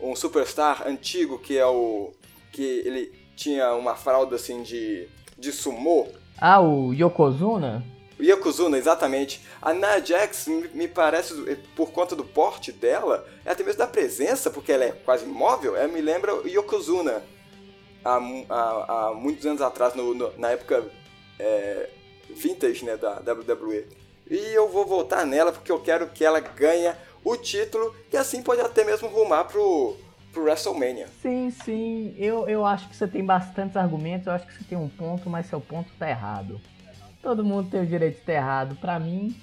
um 0.00 0.14
superstar 0.14 0.86
antigo 0.86 1.38
que 1.38 1.56
é 1.56 1.66
o. 1.66 2.12
que 2.52 2.82
ele 2.84 3.12
tinha 3.34 3.74
uma 3.74 3.96
fralda 3.96 4.36
assim 4.36 4.62
de, 4.62 5.08
de 5.36 5.50
sumô. 5.50 6.06
Ah, 6.38 6.60
o 6.60 6.92
Yokozuna? 6.92 7.84
Yokozuna, 8.22 8.76
exatamente. 8.76 9.40
A 9.60 9.72
Nia 9.72 10.04
Jax 10.04 10.46
me, 10.46 10.88
parece, 10.88 11.34
por 11.76 11.90
conta 11.90 12.16
do 12.16 12.24
porte 12.24 12.72
dela, 12.72 13.26
e 13.44 13.48
até 13.48 13.62
mesmo 13.62 13.78
da 13.78 13.86
presença, 13.86 14.50
porque 14.50 14.72
ela 14.72 14.84
é 14.84 14.92
quase 14.92 15.24
imóvel, 15.24 15.76
ela 15.76 15.88
me 15.88 16.00
lembra 16.00 16.34
o 16.34 16.48
Yokozuna. 16.48 17.22
Há, 18.04 18.18
há, 18.48 19.08
há 19.08 19.14
muitos 19.14 19.44
anos 19.44 19.60
atrás, 19.60 19.94
no, 19.94 20.14
no, 20.14 20.32
na 20.38 20.50
época 20.50 20.84
é, 21.38 21.90
vintage 22.30 22.84
né, 22.84 22.96
da 22.96 23.20
WWE. 23.32 23.86
E 24.30 24.36
eu 24.54 24.68
vou 24.68 24.86
voltar 24.86 25.24
nela 25.24 25.52
porque 25.52 25.72
eu 25.72 25.80
quero 25.80 26.08
que 26.08 26.24
ela 26.24 26.40
ganhe 26.40 26.92
o 27.24 27.36
título 27.36 27.94
e 28.12 28.16
assim 28.16 28.42
pode 28.42 28.60
até 28.60 28.84
mesmo 28.84 29.08
rumar 29.08 29.46
pro, 29.46 29.96
pro 30.32 30.42
WrestleMania. 30.42 31.08
Sim, 31.22 31.50
sim. 31.50 32.14
Eu, 32.18 32.48
eu 32.48 32.64
acho 32.64 32.88
que 32.88 32.96
você 32.96 33.08
tem 33.08 33.24
bastantes 33.24 33.76
argumentos. 33.76 34.26
Eu 34.26 34.34
acho 34.34 34.46
que 34.46 34.52
você 34.54 34.64
tem 34.64 34.78
um 34.78 34.88
ponto, 34.88 35.30
mas 35.30 35.46
seu 35.46 35.60
ponto 35.60 35.90
tá 35.98 36.08
errado. 36.08 36.60
Todo 37.22 37.44
mundo 37.44 37.70
tem 37.70 37.82
o 37.82 37.86
direito 37.86 38.14
de 38.14 38.20
estar 38.20 38.32
errado. 38.32 38.76
Pra 38.76 38.98
mim, 38.98 39.36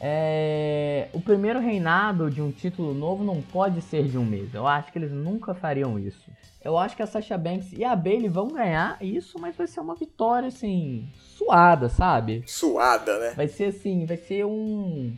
é... 0.00 1.08
o 1.12 1.20
primeiro 1.20 1.58
reinado 1.58 2.30
de 2.30 2.40
um 2.40 2.50
título 2.50 2.94
novo 2.94 3.24
não 3.24 3.42
pode 3.42 3.80
ser 3.82 4.04
de 4.04 4.16
um 4.16 4.24
mês. 4.24 4.54
Eu 4.54 4.66
acho 4.66 4.92
que 4.92 4.98
eles 4.98 5.12
nunca 5.12 5.54
fariam 5.54 5.98
isso. 5.98 6.30
Eu 6.62 6.76
acho 6.76 6.96
que 6.96 7.02
a 7.02 7.06
Sasha 7.06 7.38
Banks 7.38 7.72
e 7.72 7.84
a 7.84 7.94
Bailey 7.94 8.28
vão 8.28 8.48
ganhar 8.48 8.96
isso, 9.00 9.38
mas 9.40 9.56
vai 9.56 9.66
ser 9.66 9.80
uma 9.80 9.94
vitória 9.94 10.48
assim 10.48 11.08
suada, 11.14 11.88
sabe? 11.88 12.42
Suada, 12.46 13.18
né? 13.18 13.34
Vai 13.36 13.48
ser 13.48 13.66
assim, 13.66 14.04
vai 14.04 14.16
ser 14.16 14.44
um 14.44 15.16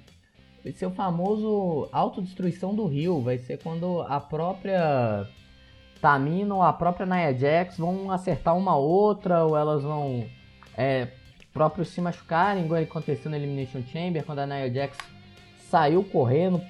vai 0.62 0.72
ser 0.72 0.86
o 0.86 0.90
famoso 0.90 1.88
autodestruição 1.92 2.74
do 2.74 2.86
Rio, 2.86 3.22
vai 3.22 3.38
ser 3.38 3.62
quando 3.62 4.02
a 4.02 4.20
própria 4.20 5.26
Tamina 6.00 6.54
ou 6.54 6.62
a 6.62 6.72
própria 6.72 7.06
Nia 7.06 7.32
Jax 7.32 7.78
vão 7.78 8.10
acertar 8.10 8.56
uma 8.56 8.76
outra 8.76 9.44
ou 9.44 9.56
elas 9.56 9.82
vão 9.82 10.26
é, 10.76 11.08
próprios 11.52 11.88
se 11.88 12.00
machucarem, 12.00 12.64
igual 12.64 12.82
aconteceu 12.82 13.30
no 13.30 13.37
Elimination 13.37 13.82
Chamber, 13.82 14.24
quando 14.24 14.40
a 14.40 14.46
Nia 14.46 14.72
Jax 14.72 14.96
saiu 15.70 16.02
correndo, 16.04 16.61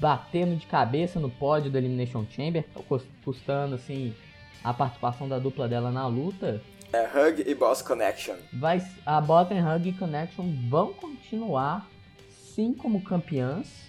batendo 0.00 0.56
de 0.56 0.66
cabeça 0.66 1.18
no 1.18 1.30
pódio 1.30 1.70
do 1.70 1.78
Elimination 1.78 2.24
Chamber, 2.30 2.64
custando 3.24 3.74
assim 3.74 4.14
a 4.62 4.72
participação 4.74 5.28
da 5.28 5.38
dupla 5.38 5.68
dela 5.68 5.90
na 5.90 6.06
luta. 6.06 6.60
É 6.92 7.04
Hug 7.04 7.44
e 7.46 7.54
Boss 7.54 7.82
Connection. 7.82 8.36
Vai, 8.52 8.82
a 9.04 9.20
Bottom 9.20 9.60
Hug 9.60 9.88
e 9.88 9.92
Connection 9.92 10.50
vão 10.68 10.92
continuar 10.94 11.86
sim 12.30 12.72
como 12.72 13.02
campeãs 13.02 13.88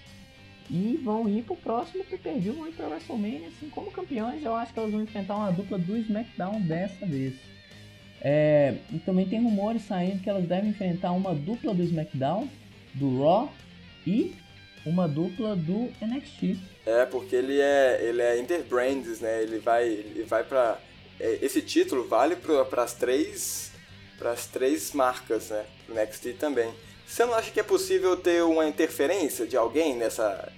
e 0.70 1.00
vão 1.04 1.28
ir 1.28 1.44
pro 1.44 1.56
próximo 1.56 2.04
pay-per-view, 2.04 2.54
vão 2.54 2.68
ir 2.68 2.74
pra 2.74 2.88
WrestleMania 2.88 3.48
assim 3.48 3.70
como 3.70 3.90
campeões. 3.90 4.44
Eu 4.44 4.54
acho 4.54 4.74
que 4.74 4.80
elas 4.80 4.92
vão 4.92 5.02
enfrentar 5.02 5.36
uma 5.36 5.52
dupla 5.52 5.80
do 5.80 5.98
SmackDown 5.98 6.62
dessa 6.62 7.06
vez. 7.06 7.36
É, 8.22 8.76
e 8.92 9.00
também 9.00 9.28
tem 9.28 9.42
rumores 9.42 9.84
saindo 9.84 10.22
que 10.22 10.30
elas 10.30 10.46
devem 10.46 10.72
enfrentar 10.72 11.12
uma 11.12 11.34
dupla 11.34 11.74
do 11.74 11.84
SmackDown, 11.84 12.50
do 12.94 13.24
Raw 13.24 13.52
e 14.06 14.36
uma 14.86 15.08
dupla 15.08 15.56
do 15.56 15.92
NXT. 16.02 16.58
É, 16.86 17.06
porque 17.06 17.36
ele 17.36 17.60
é, 17.60 18.00
ele 18.02 18.22
é 18.22 18.40
interbrands, 18.40 19.20
né? 19.22 19.42
Ele 19.42 19.60
vai, 19.60 19.88
ele 19.88 20.24
vai 20.24 20.44
para 20.44 20.80
esse 21.20 21.62
título 21.62 22.08
vale 22.08 22.36
para 22.36 22.84
as 22.84 22.94
três, 22.94 23.72
para 24.18 24.32
as 24.32 24.46
três 24.46 24.94
marcas, 24.94 25.50
né? 25.50 25.66
O 25.90 25.94
NXT 25.94 26.38
também. 26.40 26.74
Você 27.06 27.26
não 27.26 27.34
acha 27.34 27.52
que 27.52 27.60
é 27.60 27.64
possível 27.64 28.16
ter 28.16 28.44
uma 28.44 28.68
interferência 28.68 29.46
de 29.46 29.58
alguém 29.58 29.96
nessa 29.96 30.52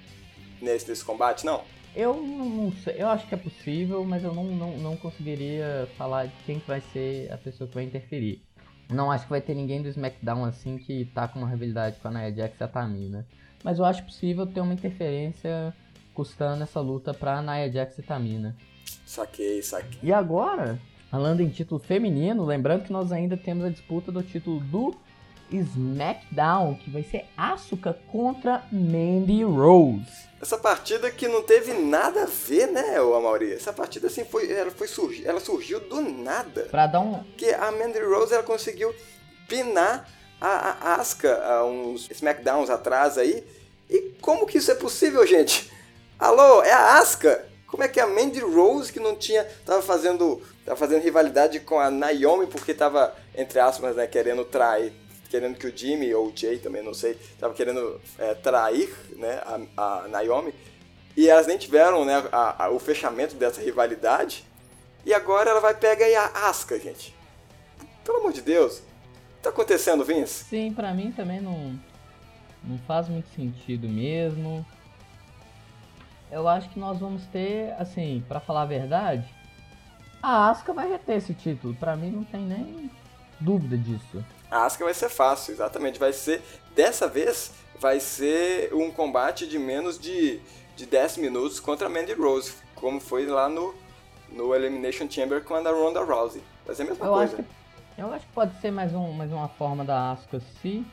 nesse, 0.62 0.88
nesse 0.88 1.04
combate, 1.04 1.45
não? 1.45 1.63
Eu 1.95 2.15
não 2.15 2.71
sei, 2.71 2.95
eu 2.97 3.10
acho 3.10 3.27
que 3.27 3.36
é 3.36 3.38
possível, 3.38 4.04
mas 4.06 4.23
eu 4.23 4.34
não, 4.34 4.45
não, 4.45 4.77
não 4.77 4.95
conseguiria 4.95 5.89
falar 5.97 6.27
de 6.27 6.34
quem 6.45 6.62
vai 6.65 6.80
ser 6.80 7.32
a 7.32 7.38
pessoa 7.38 7.67
que 7.67 7.75
vai 7.75 7.84
interferir. 7.84 8.41
Não 8.89 9.12
acho 9.12 9.25
que 9.25 9.30
vai 9.30 9.41
ter 9.41 9.54
ninguém 9.54 9.82
do 9.82 9.89
SmackDown 9.89 10.45
assim 10.45 10.77
que 10.77 11.06
tá 11.13 11.27
com 11.27 11.39
uma 11.39 11.49
rivalidade 11.49 11.97
com 12.01 12.08
a 12.08 12.12
Nia 12.12 12.34
Jax 12.34 12.60
e 12.60 12.63
a 12.63 12.67
Tamina. 12.67 13.25
Mas 13.63 13.80
eu 13.80 13.86
acho 13.86 14.04
possível 14.04 14.45
ter 14.45 14.62
uma 14.62 14.73
interferência 14.73 15.73
custando 16.13 16.63
essa 16.63 16.80
luta 16.80 17.13
pra 17.13 17.41
Nia 17.41 17.71
Jax 17.71 17.97
e 17.97 18.01
Tamina. 18.01 18.56
Saquei, 19.06 19.62
saquei. 19.62 19.99
E 20.01 20.13
agora, 20.13 20.80
falando 21.10 21.41
em 21.41 21.49
título 21.49 21.80
feminino, 21.80 22.45
lembrando 22.45 22.84
que 22.84 22.91
nós 22.91 23.12
ainda 23.12 23.36
temos 23.36 23.65
a 23.65 23.69
disputa 23.69 24.12
do 24.12 24.23
título 24.23 24.60
do 24.60 24.95
SmackDown, 25.51 26.75
que 26.75 26.89
vai 26.89 27.03
ser 27.03 27.25
Asuka 27.35 27.97
contra 28.11 28.63
Mandy 28.71 29.43
Rose. 29.43 30.29
Essa 30.41 30.57
partida 30.57 31.11
que 31.11 31.27
não 31.27 31.43
teve 31.43 31.73
nada 31.73 32.23
a 32.23 32.25
ver, 32.25 32.67
né, 32.67 32.97
Amaury? 32.97 33.53
Essa 33.53 33.71
partida 33.71 34.07
assim 34.07 34.25
foi, 34.25 34.51
ela 34.51 34.71
foi 34.71 34.87
surgi, 34.87 35.27
ela 35.27 35.39
surgiu 35.39 35.79
do 35.79 36.01
nada. 36.01 36.63
Pra 36.71 36.87
dar 36.87 36.99
um, 36.99 37.23
Que 37.37 37.53
a 37.53 37.71
Mandy 37.71 37.99
Rose 37.99 38.33
ela 38.33 38.41
conseguiu 38.41 38.93
pinar 39.47 40.09
a, 40.39 40.93
a 40.93 40.95
Asuka 40.95 41.43
há 41.43 41.63
uns 41.63 42.09
SmackDowns 42.09 42.69
atrás 42.69 43.17
aí. 43.17 43.45
E 43.87 44.13
como 44.19 44.47
que 44.47 44.57
isso 44.57 44.71
é 44.71 44.75
possível, 44.75 45.25
gente? 45.27 45.71
Alô, 46.17 46.63
é 46.63 46.71
a 46.71 46.97
Asuka? 46.97 47.45
Como 47.67 47.83
é 47.83 47.87
que 47.87 47.99
a 47.99 48.07
Mandy 48.07 48.39
Rose, 48.39 48.91
que 48.91 48.99
não 48.99 49.15
tinha. 49.15 49.45
tava 49.65 49.81
fazendo. 49.81 50.41
tava 50.65 50.77
fazendo 50.77 51.03
rivalidade 51.03 51.59
com 51.61 51.79
a 51.79 51.89
Naomi, 51.89 52.47
porque 52.47 52.73
tava, 52.73 53.15
entre 53.35 53.59
aspas, 53.59 53.95
né, 53.95 54.07
querendo 54.07 54.43
trair. 54.43 54.91
Querendo 55.31 55.57
que 55.57 55.65
o 55.65 55.75
Jimmy, 55.75 56.13
ou 56.13 56.27
o 56.27 56.33
Jay 56.35 56.59
também, 56.59 56.83
não 56.83 56.93
sei, 56.93 57.17
tava 57.39 57.53
querendo 57.53 58.01
é, 58.19 58.35
trair 58.35 58.93
né, 59.15 59.41
a, 59.77 60.03
a 60.03 60.07
Naomi. 60.09 60.53
E 61.15 61.29
elas 61.29 61.47
nem 61.47 61.57
tiveram 61.57 62.03
né, 62.03 62.21
a, 62.33 62.65
a, 62.65 62.69
o 62.69 62.77
fechamento 62.77 63.35
dessa 63.35 63.61
rivalidade. 63.61 64.43
E 65.05 65.13
agora 65.13 65.49
ela 65.49 65.61
vai 65.61 65.73
pegar 65.73 66.05
aí 66.05 66.15
a 66.15 66.49
Asuka, 66.49 66.77
gente. 66.77 67.15
Pelo 68.03 68.17
amor 68.17 68.33
de 68.33 68.41
Deus. 68.41 68.79
O 68.79 68.81
que 69.37 69.43
tá 69.43 69.49
acontecendo, 69.51 70.03
Vince? 70.03 70.43
sim, 70.43 70.73
pra 70.73 70.93
mim 70.93 71.13
também 71.13 71.39
não, 71.39 71.79
não 72.61 72.77
faz 72.79 73.07
muito 73.07 73.29
sentido 73.33 73.87
mesmo. 73.87 74.65
Eu 76.29 76.45
acho 76.45 76.69
que 76.69 76.79
nós 76.79 76.99
vamos 76.99 77.25
ter, 77.27 77.73
assim, 77.79 78.21
pra 78.27 78.41
falar 78.41 78.63
a 78.63 78.65
verdade, 78.65 79.25
a 80.21 80.49
Asuka 80.49 80.73
vai 80.73 80.89
reter 80.89 81.15
esse 81.15 81.33
título. 81.33 81.73
Pra 81.75 81.95
mim 81.95 82.11
não 82.11 82.25
tem 82.25 82.41
nem 82.41 82.91
dúvida 83.39 83.77
disso. 83.77 84.23
A 84.51 84.65
Asuka 84.65 84.83
vai 84.83 84.93
ser 84.93 85.09
fácil, 85.09 85.53
exatamente. 85.53 85.97
Vai 85.97 86.11
ser, 86.11 86.41
dessa 86.75 87.07
vez, 87.07 87.51
vai 87.79 87.99
ser 88.01 88.73
um 88.73 88.91
combate 88.91 89.47
de 89.47 89.57
menos 89.57 89.97
de, 89.97 90.39
de 90.75 90.85
10 90.85 91.17
minutos 91.17 91.59
contra 91.59 91.87
a 91.87 91.89
Mandy 91.89 92.13
Rose, 92.13 92.53
como 92.75 92.99
foi 92.99 93.25
lá 93.25 93.47
no, 93.47 93.73
no 94.29 94.53
Elimination 94.53 95.09
Chamber 95.09 95.41
com 95.43 95.55
a 95.55 95.61
da 95.61 95.71
Ronda 95.71 96.03
Rousey. 96.03 96.43
Vai 96.65 96.75
ser 96.75 96.81
a 96.83 96.85
mesma 96.85 97.05
Eu 97.05 97.13
coisa. 97.13 97.35
acho, 97.37 97.43
que, 97.43 98.01
eu 98.01 98.13
acho 98.13 98.25
que 98.27 98.33
pode 98.33 98.59
ser 98.59 98.71
mais, 98.71 98.93
um, 98.93 99.11
mais 99.13 99.31
uma 99.31 99.47
forma 99.47 99.85
da 99.85 100.11
Asuka 100.11 100.41
se. 100.61 100.85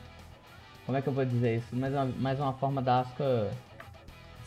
Como 0.85 0.97
é 0.97 1.01
que 1.01 1.07
eu 1.09 1.13
vou 1.13 1.25
dizer 1.25 1.57
isso? 1.57 1.75
Mais 1.75 1.93
uma, 1.93 2.05
mais 2.05 2.39
uma 2.39 2.53
forma 2.53 2.81
da 2.81 3.01
Asuka 3.01 3.51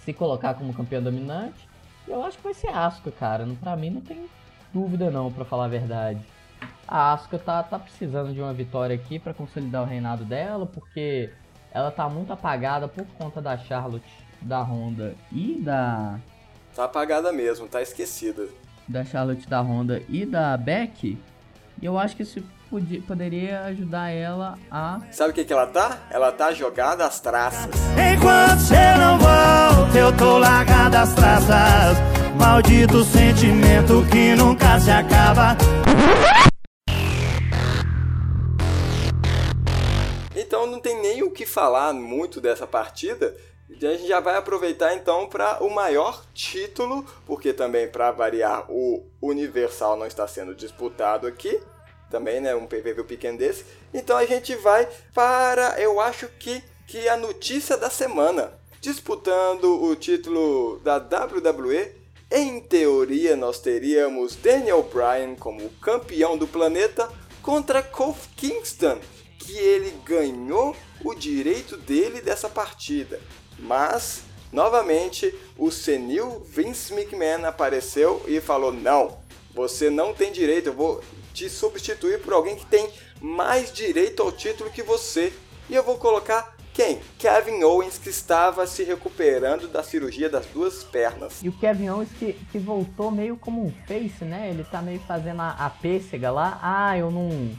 se 0.04 0.12
colocar 0.12 0.54
como 0.54 0.72
campeã 0.74 1.00
dominante. 1.02 1.68
Eu 2.08 2.24
acho 2.24 2.38
que 2.38 2.44
vai 2.44 2.54
ser 2.54 2.68
Asuka, 2.68 3.12
cara. 3.12 3.46
Pra 3.60 3.76
mim 3.76 3.90
não 3.90 4.00
tem 4.00 4.26
dúvida 4.72 5.10
não, 5.10 5.30
para 5.30 5.44
falar 5.44 5.66
a 5.66 5.68
verdade. 5.68 6.20
A 6.94 7.14
Asuka 7.14 7.38
tá, 7.38 7.62
tá 7.62 7.78
precisando 7.78 8.34
de 8.34 8.40
uma 8.42 8.52
vitória 8.52 8.94
aqui 8.94 9.18
para 9.18 9.32
consolidar 9.32 9.80
o 9.82 9.86
reinado 9.86 10.26
dela, 10.26 10.66
porque 10.66 11.30
ela 11.72 11.90
tá 11.90 12.06
muito 12.06 12.30
apagada 12.34 12.86
por 12.86 13.06
conta 13.16 13.40
da 13.40 13.56
Charlotte, 13.56 14.12
da 14.42 14.60
Honda 14.60 15.14
e 15.32 15.58
da. 15.58 16.20
Tá 16.76 16.84
apagada 16.84 17.32
mesmo, 17.32 17.66
tá 17.66 17.80
esquecida. 17.80 18.46
Da 18.86 19.06
Charlotte, 19.06 19.48
da 19.48 19.62
Honda 19.62 20.02
e 20.06 20.26
da 20.26 20.54
Beck. 20.58 21.18
E 21.80 21.86
eu 21.86 21.98
acho 21.98 22.14
que 22.14 22.24
isso 22.24 22.42
podia, 22.68 23.00
poderia 23.00 23.62
ajudar 23.62 24.10
ela 24.10 24.58
a. 24.70 25.00
Sabe 25.12 25.30
o 25.30 25.32
que, 25.32 25.46
que 25.46 25.52
ela 25.54 25.68
tá? 25.68 25.96
Ela 26.10 26.30
tá 26.30 26.52
jogada 26.52 27.06
às 27.06 27.18
traças. 27.20 27.70
Enquanto 27.96 28.60
você 28.60 28.94
não 28.98 29.18
volta, 29.18 29.96
eu 29.96 30.14
tô 30.14 30.36
largada 30.36 31.00
às 31.00 31.14
traças. 31.14 31.96
Maldito 32.38 33.02
sentimento 33.02 34.04
que 34.10 34.34
nunca 34.34 34.78
se 34.78 34.90
acaba. 34.90 35.56
Falar 41.62 41.92
muito 41.92 42.40
dessa 42.40 42.66
partida. 42.66 43.36
A 43.70 43.74
gente 43.74 44.08
já 44.08 44.18
vai 44.18 44.36
aproveitar 44.36 44.94
então 44.94 45.28
para 45.28 45.62
o 45.62 45.70
maior 45.70 46.24
título, 46.34 47.06
porque 47.24 47.52
também 47.52 47.86
para 47.86 48.10
variar 48.10 48.66
o 48.68 49.06
Universal 49.20 49.96
não 49.96 50.04
está 50.04 50.26
sendo 50.26 50.56
disputado 50.56 51.24
aqui, 51.24 51.60
também, 52.10 52.40
né, 52.40 52.52
um 52.52 52.66
PVP 52.66 53.04
pequeno 53.04 53.38
desse. 53.38 53.64
Então 53.94 54.16
a 54.16 54.26
gente 54.26 54.56
vai 54.56 54.88
para, 55.14 55.80
eu 55.80 56.00
acho 56.00 56.26
que 56.40 56.62
que 56.84 57.08
a 57.08 57.16
notícia 57.16 57.76
da 57.76 57.88
semana, 57.88 58.52
disputando 58.80 59.82
o 59.82 59.94
título 59.94 60.80
da 60.80 60.98
WWE. 60.98 62.02
Em 62.30 62.60
teoria, 62.60 63.36
nós 63.36 63.60
teríamos 63.60 64.34
Daniel 64.34 64.82
Bryan 64.82 65.36
como 65.36 65.70
campeão 65.80 66.36
do 66.36 66.46
planeta 66.46 67.08
contra 67.40 67.82
Kofi 67.82 68.28
Kingston, 68.36 68.98
que 69.44 69.56
ele 69.56 69.90
ganhou 70.04 70.76
o 71.04 71.14
direito 71.14 71.76
dele 71.76 72.20
dessa 72.20 72.48
partida. 72.48 73.20
Mas, 73.58 74.22
novamente, 74.52 75.34
o 75.56 75.70
senil 75.70 76.40
Vince 76.40 76.92
McMahon 76.92 77.46
apareceu 77.46 78.22
e 78.26 78.40
falou: 78.40 78.72
Não, 78.72 79.18
você 79.54 79.90
não 79.90 80.14
tem 80.14 80.32
direito, 80.32 80.68
eu 80.68 80.74
vou 80.74 81.02
te 81.34 81.48
substituir 81.48 82.20
por 82.20 82.32
alguém 82.32 82.56
que 82.56 82.66
tem 82.66 82.88
mais 83.20 83.72
direito 83.72 84.22
ao 84.22 84.32
título 84.32 84.70
que 84.70 84.82
você. 84.82 85.32
E 85.68 85.74
eu 85.74 85.82
vou 85.82 85.96
colocar 85.96 86.56
quem? 86.74 87.00
Kevin 87.18 87.62
Owens, 87.64 87.98
que 87.98 88.08
estava 88.08 88.66
se 88.66 88.82
recuperando 88.82 89.68
da 89.68 89.82
cirurgia 89.82 90.28
das 90.30 90.46
duas 90.46 90.82
pernas. 90.82 91.42
E 91.42 91.48
o 91.48 91.52
Kevin 91.52 91.90
Owens 91.90 92.08
que, 92.18 92.32
que 92.50 92.58
voltou 92.58 93.10
meio 93.10 93.36
como 93.36 93.62
um 93.62 93.72
face, 93.86 94.24
né? 94.24 94.48
Ele 94.50 94.64
tá 94.64 94.80
meio 94.80 95.00
fazendo 95.00 95.40
a, 95.42 95.50
a 95.50 95.68
pêssega 95.68 96.30
lá. 96.30 96.58
Ah, 96.62 96.96
eu 96.96 97.10
não 97.10 97.50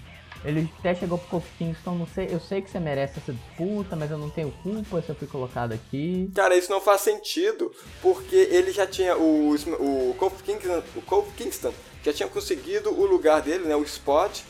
ele 0.46 0.70
até 0.80 0.94
chegou 0.94 1.18
pro 1.18 1.42
Kingston, 1.58 1.96
não 1.96 2.08
sei, 2.08 2.28
eu 2.32 2.40
sei 2.40 2.62
que 2.62 2.70
você 2.70 2.80
merece 2.80 3.20
essa 3.20 3.34
disputa, 3.34 3.96
mas 3.96 4.12
eu 4.12 4.18
não 4.18 4.30
tenho 4.30 4.52
culpa 4.64 5.02
se 5.02 5.10
eu 5.10 5.16
fui 5.16 5.28
colocado 5.28 5.74
aqui. 5.74 6.30
Cara, 6.36 6.56
isso 6.56 6.72
não 6.72 6.82
faz 6.82 7.02
sentido, 7.02 7.72
porque 8.02 8.36
ele 8.36 8.72
já 8.72 8.86
tinha 8.86 9.18
o 9.18 9.54
o 9.54 10.16
Kofi 10.18 10.44
Kingston, 10.44 10.84
o 10.96 11.02
Kofi 11.02 11.32
Kingston 11.32 11.74
já 12.04 12.14
tinha 12.14 12.28
conseguido 12.28 12.90
o 12.92 13.06
lugar 13.06 13.42
dele, 13.42 13.66
né, 13.66 13.76
o 13.76 13.84
spot 13.84 14.42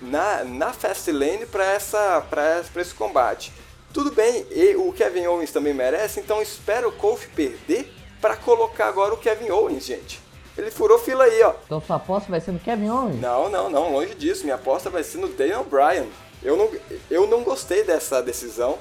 na 0.00 0.44
na 0.44 0.72
Fastlane 0.72 1.46
para 1.46 1.64
essa 1.64 2.20
para 2.22 2.62
esse 2.76 2.94
combate. 2.94 3.52
Tudo 3.92 4.10
bem, 4.10 4.46
e 4.50 4.74
o 4.76 4.90
Kevin 4.92 5.26
Owens 5.26 5.52
também 5.52 5.74
merece, 5.74 6.20
então 6.20 6.40
espero 6.40 6.88
o 6.88 6.92
Kofi 6.92 7.28
perder 7.28 7.92
para 8.22 8.36
colocar 8.36 8.86
agora 8.86 9.12
o 9.12 9.18
Kevin 9.18 9.50
Owens, 9.50 9.84
gente. 9.84 10.20
Ele 10.62 10.70
furou 10.70 10.98
fila 10.98 11.24
aí, 11.24 11.42
ó. 11.42 11.54
Então 11.66 11.80
sua 11.80 11.96
aposta 11.96 12.30
vai 12.30 12.40
ser 12.40 12.52
no 12.52 12.60
Kevin 12.60 12.88
Owens? 12.88 13.20
Não, 13.20 13.50
não, 13.50 13.68
não, 13.68 13.92
longe 13.92 14.14
disso. 14.14 14.44
Minha 14.44 14.54
aposta 14.54 14.88
vai 14.88 15.02
ser 15.02 15.18
no 15.18 15.28
Daniel 15.28 15.64
Bryan. 15.64 16.06
Eu 16.42 16.56
não, 16.56 16.70
eu 17.10 17.26
não 17.26 17.42
gostei 17.42 17.84
dessa 17.84 18.22
decisão 18.22 18.78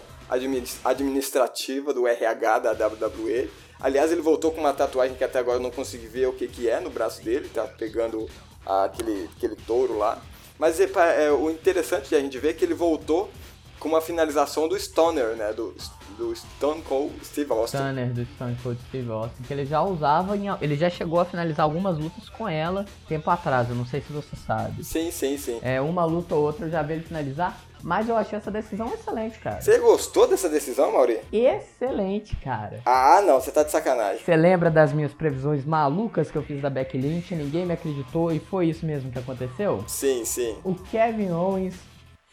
administrativa 0.84 1.94
do 1.94 2.08
RH 2.08 2.60
da 2.60 2.72
WWE. 2.72 3.50
Aliás, 3.80 4.12
ele 4.12 4.22
voltou 4.22 4.52
com 4.52 4.60
uma 4.60 4.74
tatuagem 4.74 5.15
que 5.15 5.24
até 5.24 5.39
agora 5.39 5.58
eu 5.58 5.62
não 5.62 5.72
consegui 5.72 6.08
ver 6.08 6.28
o 6.28 6.34
que, 6.34 6.48
que 6.48 6.70
é 6.70 6.80
no 6.80 6.89
braço 6.89 7.24
dele, 7.24 7.50
tá 7.50 7.63
pegando 7.63 8.30
aquele, 8.65 9.28
aquele 9.36 9.56
touro 9.56 9.98
lá. 9.98 10.22
Mas 10.60 10.80
é, 10.80 10.88
é, 11.17 11.32
o 11.32 11.50
interessante 11.50 12.10
de 12.10 12.15
a 12.15 12.20
gente 12.20 12.38
ver 12.38 12.50
é 12.50 12.54
que 12.54 12.63
ele 12.63 12.76
voltou 12.76 13.30
com 13.80 13.89
uma 13.89 14.02
finalização 14.02 14.67
do 14.67 14.80
Stoner, 14.80 15.36
né? 15.36 15.52
Do 15.52 15.76
do 16.21 16.36
Stone 16.36 16.84
Cold 16.84 17.13
Steve 17.25 17.51
Austin. 17.51 17.77
Stunner 17.77 18.13
do 18.13 18.25
Stone 18.36 18.55
Cold 18.62 18.79
Steve 18.88 19.10
Austin, 19.10 19.41
que 19.43 19.51
ele 19.51 19.65
já 19.65 19.81
usava, 19.81 20.38
em, 20.38 20.45
ele 20.62 20.75
já 20.75 20.89
chegou 20.89 21.19
a 21.19 21.25
finalizar 21.25 21.63
algumas 21.63 21.97
lutas 21.97 22.29
com 22.29 22.47
ela 22.47 22.86
tempo 23.07 23.27
atrás, 23.31 23.67
eu 23.69 23.75
não 23.75 23.86
sei 23.86 24.01
se 24.01 24.13
você 24.13 24.36
sabe. 24.36 24.84
Sim, 24.84 25.10
sim, 25.10 25.36
sim. 25.38 25.60
É, 25.63 25.81
uma 25.81 26.05
luta 26.05 26.36
ou 26.36 26.43
outra 26.43 26.67
eu 26.67 26.69
já 26.69 26.84
vi 26.84 26.93
ele 26.93 27.03
finalizar, 27.03 27.60
mas 27.81 28.07
eu 28.07 28.15
achei 28.15 28.38
essa 28.38 28.51
decisão 28.51 28.93
excelente, 28.93 29.39
cara. 29.39 29.60
Você 29.60 29.79
gostou 29.79 30.27
dessa 30.27 30.47
decisão, 30.47 30.93
Mauri? 30.93 31.19
Excelente, 31.34 32.36
cara. 32.36 32.81
Ah, 32.86 33.21
não, 33.25 33.41
você 33.41 33.51
tá 33.51 33.63
de 33.63 33.71
sacanagem. 33.71 34.23
Você 34.23 34.36
lembra 34.36 34.69
das 34.69 34.93
minhas 34.93 35.13
previsões 35.13 35.65
malucas 35.65 36.29
que 36.29 36.38
eu 36.38 36.43
fiz 36.43 36.62
da 36.62 36.69
Becky 36.69 36.99
Lynch? 36.99 37.34
Ninguém 37.34 37.65
me 37.65 37.73
acreditou 37.73 38.31
e 38.31 38.39
foi 38.39 38.67
isso 38.67 38.86
mesmo 38.86 39.12
que 39.12 39.17
aconteceu? 39.17 39.84
Sim, 39.88 40.23
sim. 40.23 40.55
O 40.63 40.75
Kevin 40.75 41.31
Owens 41.31 41.73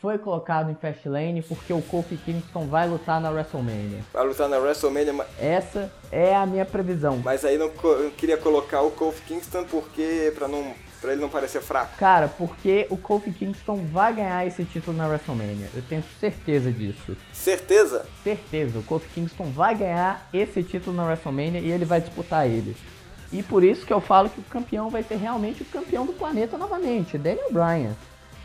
foi 0.01 0.17
colocado 0.17 0.71
em 0.71 0.77
Fastlane 0.77 1.43
porque 1.43 1.73
o 1.73 1.83
Kofi 1.83 2.17
Kingston 2.17 2.67
vai 2.69 2.89
lutar 2.89 3.21
na 3.21 3.31
WrestleMania. 3.31 3.99
Vai 4.13 4.27
lutar 4.27 4.49
na 4.49 4.57
WrestleMania, 4.59 5.13
mas... 5.13 5.27
Essa 5.41 5.93
é 6.13 6.35
a 6.37 6.47
minha 6.47 6.65
previsão. 6.65 7.21
Mas 7.25 7.45
aí 7.45 7.59
não 7.59 7.71
eu 7.83 8.13
queria 8.17 8.37
colocar 8.37 8.81
o 8.83 8.93
Kofi 8.93 9.23
Kingston 9.23 9.65
porque 9.65 10.33
para 10.37 10.47
não 10.47 10.73
para 11.01 11.13
ele 11.13 11.21
não 11.21 11.29
parecer 11.29 11.61
fraco. 11.61 11.97
Cara, 11.97 12.27
porque 12.27 12.87
o 12.91 12.97
Kofi 12.97 13.31
Kingston 13.31 13.87
vai 13.93 14.13
ganhar 14.13 14.45
esse 14.45 14.65
título 14.65 14.97
na 14.97 15.07
WrestleMania. 15.07 15.69
Eu 15.73 15.83
tenho 15.83 16.03
certeza 16.19 16.73
disso. 16.73 17.17
Certeza? 17.33 18.05
Certeza. 18.25 18.81
O 18.81 18.83
Kofi 18.83 19.09
Kingston 19.11 19.45
vai 19.45 19.77
ganhar 19.77 20.29
esse 20.33 20.61
título 20.63 20.97
na 20.97 21.05
WrestleMania 21.05 21.61
e 21.61 21.71
ele 21.71 21.85
vai 21.85 22.01
disputar 22.01 22.49
ele. 22.49 22.77
E 23.33 23.45
por 23.45 23.63
isso 23.63 23.87
que 23.87 23.93
eu 23.93 24.01
falo 24.01 24.29
que 24.29 24.41
o 24.41 24.45
campeão 24.45 24.91
vai 24.91 25.05
ser 25.05 25.17
realmente 25.17 25.63
o 25.63 25.67
campeão 25.67 26.05
do 26.05 26.13
planeta 26.13 26.59
novamente, 26.59 27.17
Daniel 27.17 27.53
Bryan 27.53 27.95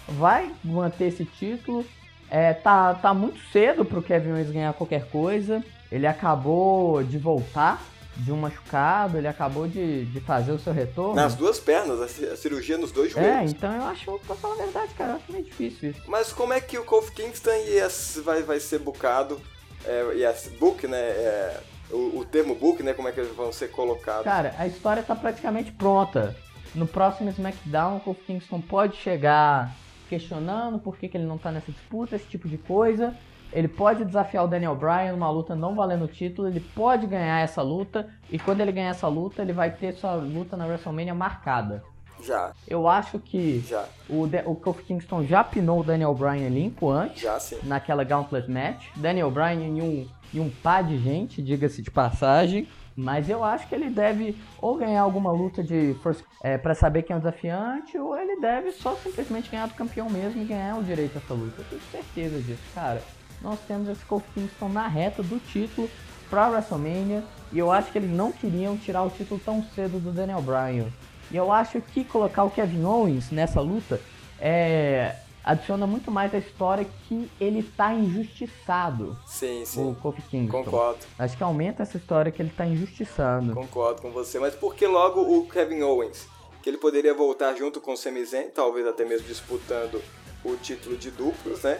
vai 0.07 0.51
manter 0.63 1.05
esse 1.05 1.25
título. 1.25 1.85
É, 2.29 2.53
tá, 2.53 2.95
tá 2.95 3.13
muito 3.13 3.39
cedo 3.51 3.85
pro 3.85 4.01
Kevin 4.01 4.31
Owens 4.31 4.51
ganhar 4.51 4.73
qualquer 4.73 5.07
coisa. 5.09 5.63
Ele 5.91 6.07
acabou 6.07 7.03
de 7.03 7.17
voltar 7.17 7.79
de 8.15 8.31
um 8.31 8.37
machucado, 8.37 9.17
ele 9.17 9.27
acabou 9.27 9.67
de, 9.67 10.05
de 10.05 10.19
fazer 10.21 10.51
o 10.51 10.59
seu 10.59 10.73
retorno. 10.73 11.15
Nas 11.15 11.35
duas 11.35 11.59
pernas, 11.59 11.99
a 11.99 12.35
cirurgia 12.35 12.77
nos 12.77 12.91
dois 12.91 13.11
joelhos. 13.11 13.51
É, 13.51 13.55
então 13.55 13.73
eu 13.73 13.83
acho, 13.83 14.19
pra 14.25 14.35
falar 14.35 14.53
a 14.53 14.57
verdade, 14.57 14.93
cara, 14.93 15.11
eu 15.11 15.15
acho 15.17 15.31
meio 15.31 15.43
difícil 15.43 15.91
isso. 15.91 16.01
Mas 16.07 16.31
como 16.31 16.53
é 16.53 16.61
que 16.61 16.77
o 16.77 16.83
Kofi 16.83 17.11
Kingston 17.11 17.51
ia, 17.51 17.87
vai, 18.23 18.43
vai 18.43 18.59
ser 18.59 18.79
bucado, 18.79 19.41
é, 19.85 20.15
ia, 20.15 20.35
book, 20.59 20.87
né, 20.87 20.97
é, 20.97 21.59
o, 21.91 22.19
o, 22.19 22.25
termo 22.25 22.55
book, 22.55 22.83
né, 22.83 22.93
como 22.93 23.07
é 23.07 23.11
que 23.11 23.19
eles 23.19 23.35
vão 23.35 23.51
ser 23.51 23.71
colocados? 23.71 24.23
Cara, 24.23 24.53
a 24.57 24.67
história 24.67 25.01
tá 25.01 25.15
praticamente 25.15 25.71
pronta. 25.71 26.35
No 26.75 26.87
próximo 26.87 27.29
SmackDown, 27.29 27.97
o 27.97 27.99
Kofi 27.99 28.21
Kingston 28.25 28.61
pode 28.61 28.95
chegar 28.97 29.75
questionando 30.13 30.77
por 30.77 30.95
que, 30.95 31.07
que 31.07 31.17
ele 31.17 31.25
não 31.25 31.39
tá 31.39 31.51
nessa 31.51 31.71
disputa, 31.71 32.15
esse 32.15 32.27
tipo 32.27 32.47
de 32.47 32.57
coisa. 32.57 33.15
Ele 33.51 33.67
pode 33.67 34.05
desafiar 34.05 34.45
o 34.45 34.47
Daniel 34.47 34.75
Bryan 34.75 35.11
numa 35.11 35.29
luta 35.29 35.55
não 35.55 35.75
valendo 35.75 36.05
o 36.05 36.07
título, 36.07 36.47
ele 36.47 36.59
pode 36.59 37.07
ganhar 37.07 37.39
essa 37.39 37.61
luta, 37.61 38.07
e 38.31 38.37
quando 38.39 38.61
ele 38.61 38.71
ganhar 38.71 38.89
essa 38.89 39.07
luta, 39.07 39.41
ele 39.41 39.53
vai 39.53 39.71
ter 39.71 39.93
sua 39.93 40.15
luta 40.15 40.57
na 40.57 40.65
WrestleMania 40.65 41.13
marcada. 41.13 41.83
Já. 42.23 42.51
Eu 42.67 42.87
acho 42.87 43.19
que 43.19 43.59
já. 43.67 43.85
O, 44.09 44.25
De 44.25 44.41
o 44.45 44.55
Kofi 44.55 44.83
Kingston 44.83 45.23
já 45.23 45.43
pinou 45.43 45.81
o 45.81 45.83
Daniel 45.83 46.13
Bryan 46.13 46.47
limpo 46.49 46.89
antes, 46.89 47.21
já, 47.21 47.39
sim. 47.39 47.57
naquela 47.63 48.03
Gauntlet 48.03 48.49
Match. 48.49 48.87
Daniel 48.95 49.29
Bryan 49.29 49.55
e 49.55 49.81
um, 49.81 50.07
e 50.33 50.39
um 50.39 50.49
par 50.49 50.83
de 50.83 50.97
gente, 50.97 51.41
diga-se 51.41 51.81
de 51.81 51.91
passagem. 51.91 52.67
Mas 52.95 53.29
eu 53.29 53.43
acho 53.43 53.67
que 53.67 53.73
ele 53.73 53.89
deve 53.89 54.37
ou 54.61 54.77
ganhar 54.77 55.01
alguma 55.01 55.31
luta 55.31 55.63
de 55.63 55.95
força 56.03 56.23
é, 56.43 56.57
para 56.57 56.75
saber 56.75 57.03
quem 57.03 57.13
é 57.13 57.17
o 57.17 57.19
desafiante, 57.19 57.97
ou 57.97 58.17
ele 58.17 58.39
deve 58.39 58.71
só 58.71 58.95
simplesmente 58.95 59.49
ganhar 59.49 59.67
do 59.67 59.73
campeão 59.73 60.09
mesmo 60.09 60.41
e 60.41 60.45
ganhar 60.45 60.77
o 60.77 60.83
direito 60.83 61.17
a 61.17 61.19
essa 61.19 61.33
luta. 61.33 61.61
Eu 61.61 61.65
tenho 61.65 61.81
certeza 61.91 62.39
disso, 62.39 62.63
cara. 62.73 63.01
Nós 63.41 63.59
temos 63.67 63.89
esse 63.89 64.05
Kofi 64.05 64.27
Kingston 64.33 64.69
na 64.69 64.87
reta 64.87 65.21
do 65.21 65.39
título 65.39 65.89
para 66.29 66.49
WrestleMania 66.49 67.23
e 67.51 67.59
eu 67.59 67.71
acho 67.71 67.91
que 67.91 67.97
eles 67.97 68.11
não 68.11 68.31
queriam 68.31 68.77
tirar 68.77 69.03
o 69.03 69.09
título 69.09 69.39
tão 69.43 69.63
cedo 69.75 69.99
do 69.99 70.11
Daniel 70.11 70.41
Bryan. 70.41 70.87
E 71.31 71.35
eu 71.35 71.51
acho 71.51 71.81
que 71.81 72.03
colocar 72.03 72.43
o 72.43 72.51
Kevin 72.51 72.83
Owens 72.83 73.31
nessa 73.31 73.59
luta 73.59 73.99
é, 74.39 75.15
adiciona 75.43 75.85
muito 75.85 76.09
mais 76.09 76.33
a 76.33 76.37
história 76.37 76.85
que 77.07 77.29
ele 77.39 77.63
tá 77.63 77.93
injustiçado. 77.93 79.17
Sim, 79.27 79.63
sim. 79.65 79.91
O 79.91 79.95
Kofi 79.95 80.21
Kingston. 80.23 80.63
Concordo. 80.63 80.99
Acho 81.19 81.35
que 81.37 81.43
aumenta 81.43 81.83
essa 81.83 81.97
história 81.97 82.31
que 82.31 82.41
ele 82.41 82.51
tá 82.55 82.65
injustiçado. 82.65 83.53
Concordo 83.53 84.01
com 84.01 84.11
você, 84.11 84.39
mas 84.39 84.55
por 84.55 84.75
que 84.75 84.87
logo 84.87 85.21
o 85.21 85.47
Kevin 85.47 85.81
Owens? 85.81 86.27
Que 86.61 86.69
ele 86.69 86.77
poderia 86.77 87.13
voltar 87.13 87.53
junto 87.55 87.81
com 87.81 87.93
o 87.93 87.97
Sami 87.97 88.23
Zayn, 88.23 88.49
talvez 88.49 88.87
até 88.87 89.03
mesmo 89.03 89.27
disputando 89.27 90.01
o 90.45 90.55
título 90.55 90.95
de 90.95 91.11
duplos, 91.11 91.61
né? 91.63 91.79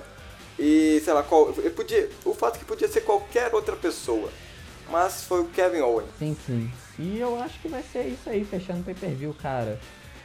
E, 0.59 1.01
sei 1.03 1.13
lá, 1.13 1.23
qual, 1.23 1.51
podia, 1.75 2.09
o 2.25 2.33
fato 2.33 2.59
que 2.59 2.65
podia 2.65 2.87
ser 2.87 3.01
qualquer 3.01 3.53
outra 3.55 3.75
pessoa. 3.75 4.29
mas 4.89 5.23
foi 5.23 5.41
o 5.41 5.45
Kevin 5.45 5.79
Owens. 5.81 6.09
Sim, 6.19 6.37
sim. 6.45 6.71
E 6.99 7.19
eu 7.19 7.41
acho 7.41 7.59
que 7.59 7.67
vai 7.67 7.81
ser 7.81 8.03
isso 8.07 8.29
aí, 8.29 8.45
fechando 8.45 8.81
o 8.81 8.83
pay-per-view, 8.83 9.33
cara. 9.41 9.79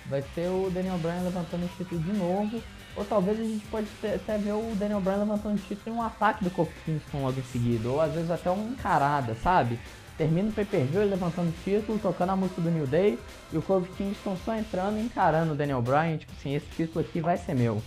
Vai 0.06 0.22
ser 0.34 0.48
o 0.48 0.68
Daniel 0.70 0.98
Bryan 0.98 1.22
levantando 1.22 1.64
o 1.64 1.68
título 1.76 2.00
de 2.00 2.12
novo. 2.12 2.62
Ou 2.98 3.04
talvez 3.04 3.38
a 3.38 3.44
gente 3.44 3.64
pode 3.66 3.86
até 4.02 4.36
ver 4.36 4.52
o 4.52 4.74
Daniel 4.74 5.00
Bryan 5.00 5.18
levantando 5.18 5.54
o 5.54 5.58
título 5.58 5.94
em 5.94 5.98
um 5.98 6.02
ataque 6.02 6.42
do 6.42 6.50
Kofi 6.50 6.72
Kingston 6.84 7.22
logo 7.22 7.38
em 7.38 7.44
seguida. 7.44 7.88
Ou 7.88 8.00
às 8.00 8.12
vezes 8.12 8.28
até 8.28 8.50
uma 8.50 8.70
encarada, 8.70 9.36
sabe? 9.36 9.78
Termina 10.16 10.48
o 10.48 10.52
pay-per-view 10.52 11.04
levantando 11.04 11.50
o 11.50 11.54
título, 11.62 11.96
tocando 12.00 12.30
a 12.30 12.36
música 12.36 12.60
do 12.60 12.70
New 12.70 12.88
Day. 12.88 13.16
E 13.52 13.56
o 13.56 13.62
Kofi 13.62 13.88
Kingston 13.92 14.36
só 14.44 14.56
entrando 14.56 14.98
e 14.98 15.02
encarando 15.02 15.52
o 15.52 15.56
Daniel 15.56 15.80
Bryan. 15.80 16.16
Tipo 16.16 16.32
assim, 16.36 16.56
esse 16.56 16.66
título 16.76 17.04
aqui 17.04 17.20
vai 17.20 17.36
ser 17.36 17.54
meu. 17.54 17.80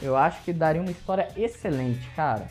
Eu 0.00 0.16
acho 0.16 0.42
que 0.42 0.54
daria 0.54 0.80
uma 0.80 0.90
história 0.90 1.28
excelente, 1.36 2.08
cara. 2.16 2.48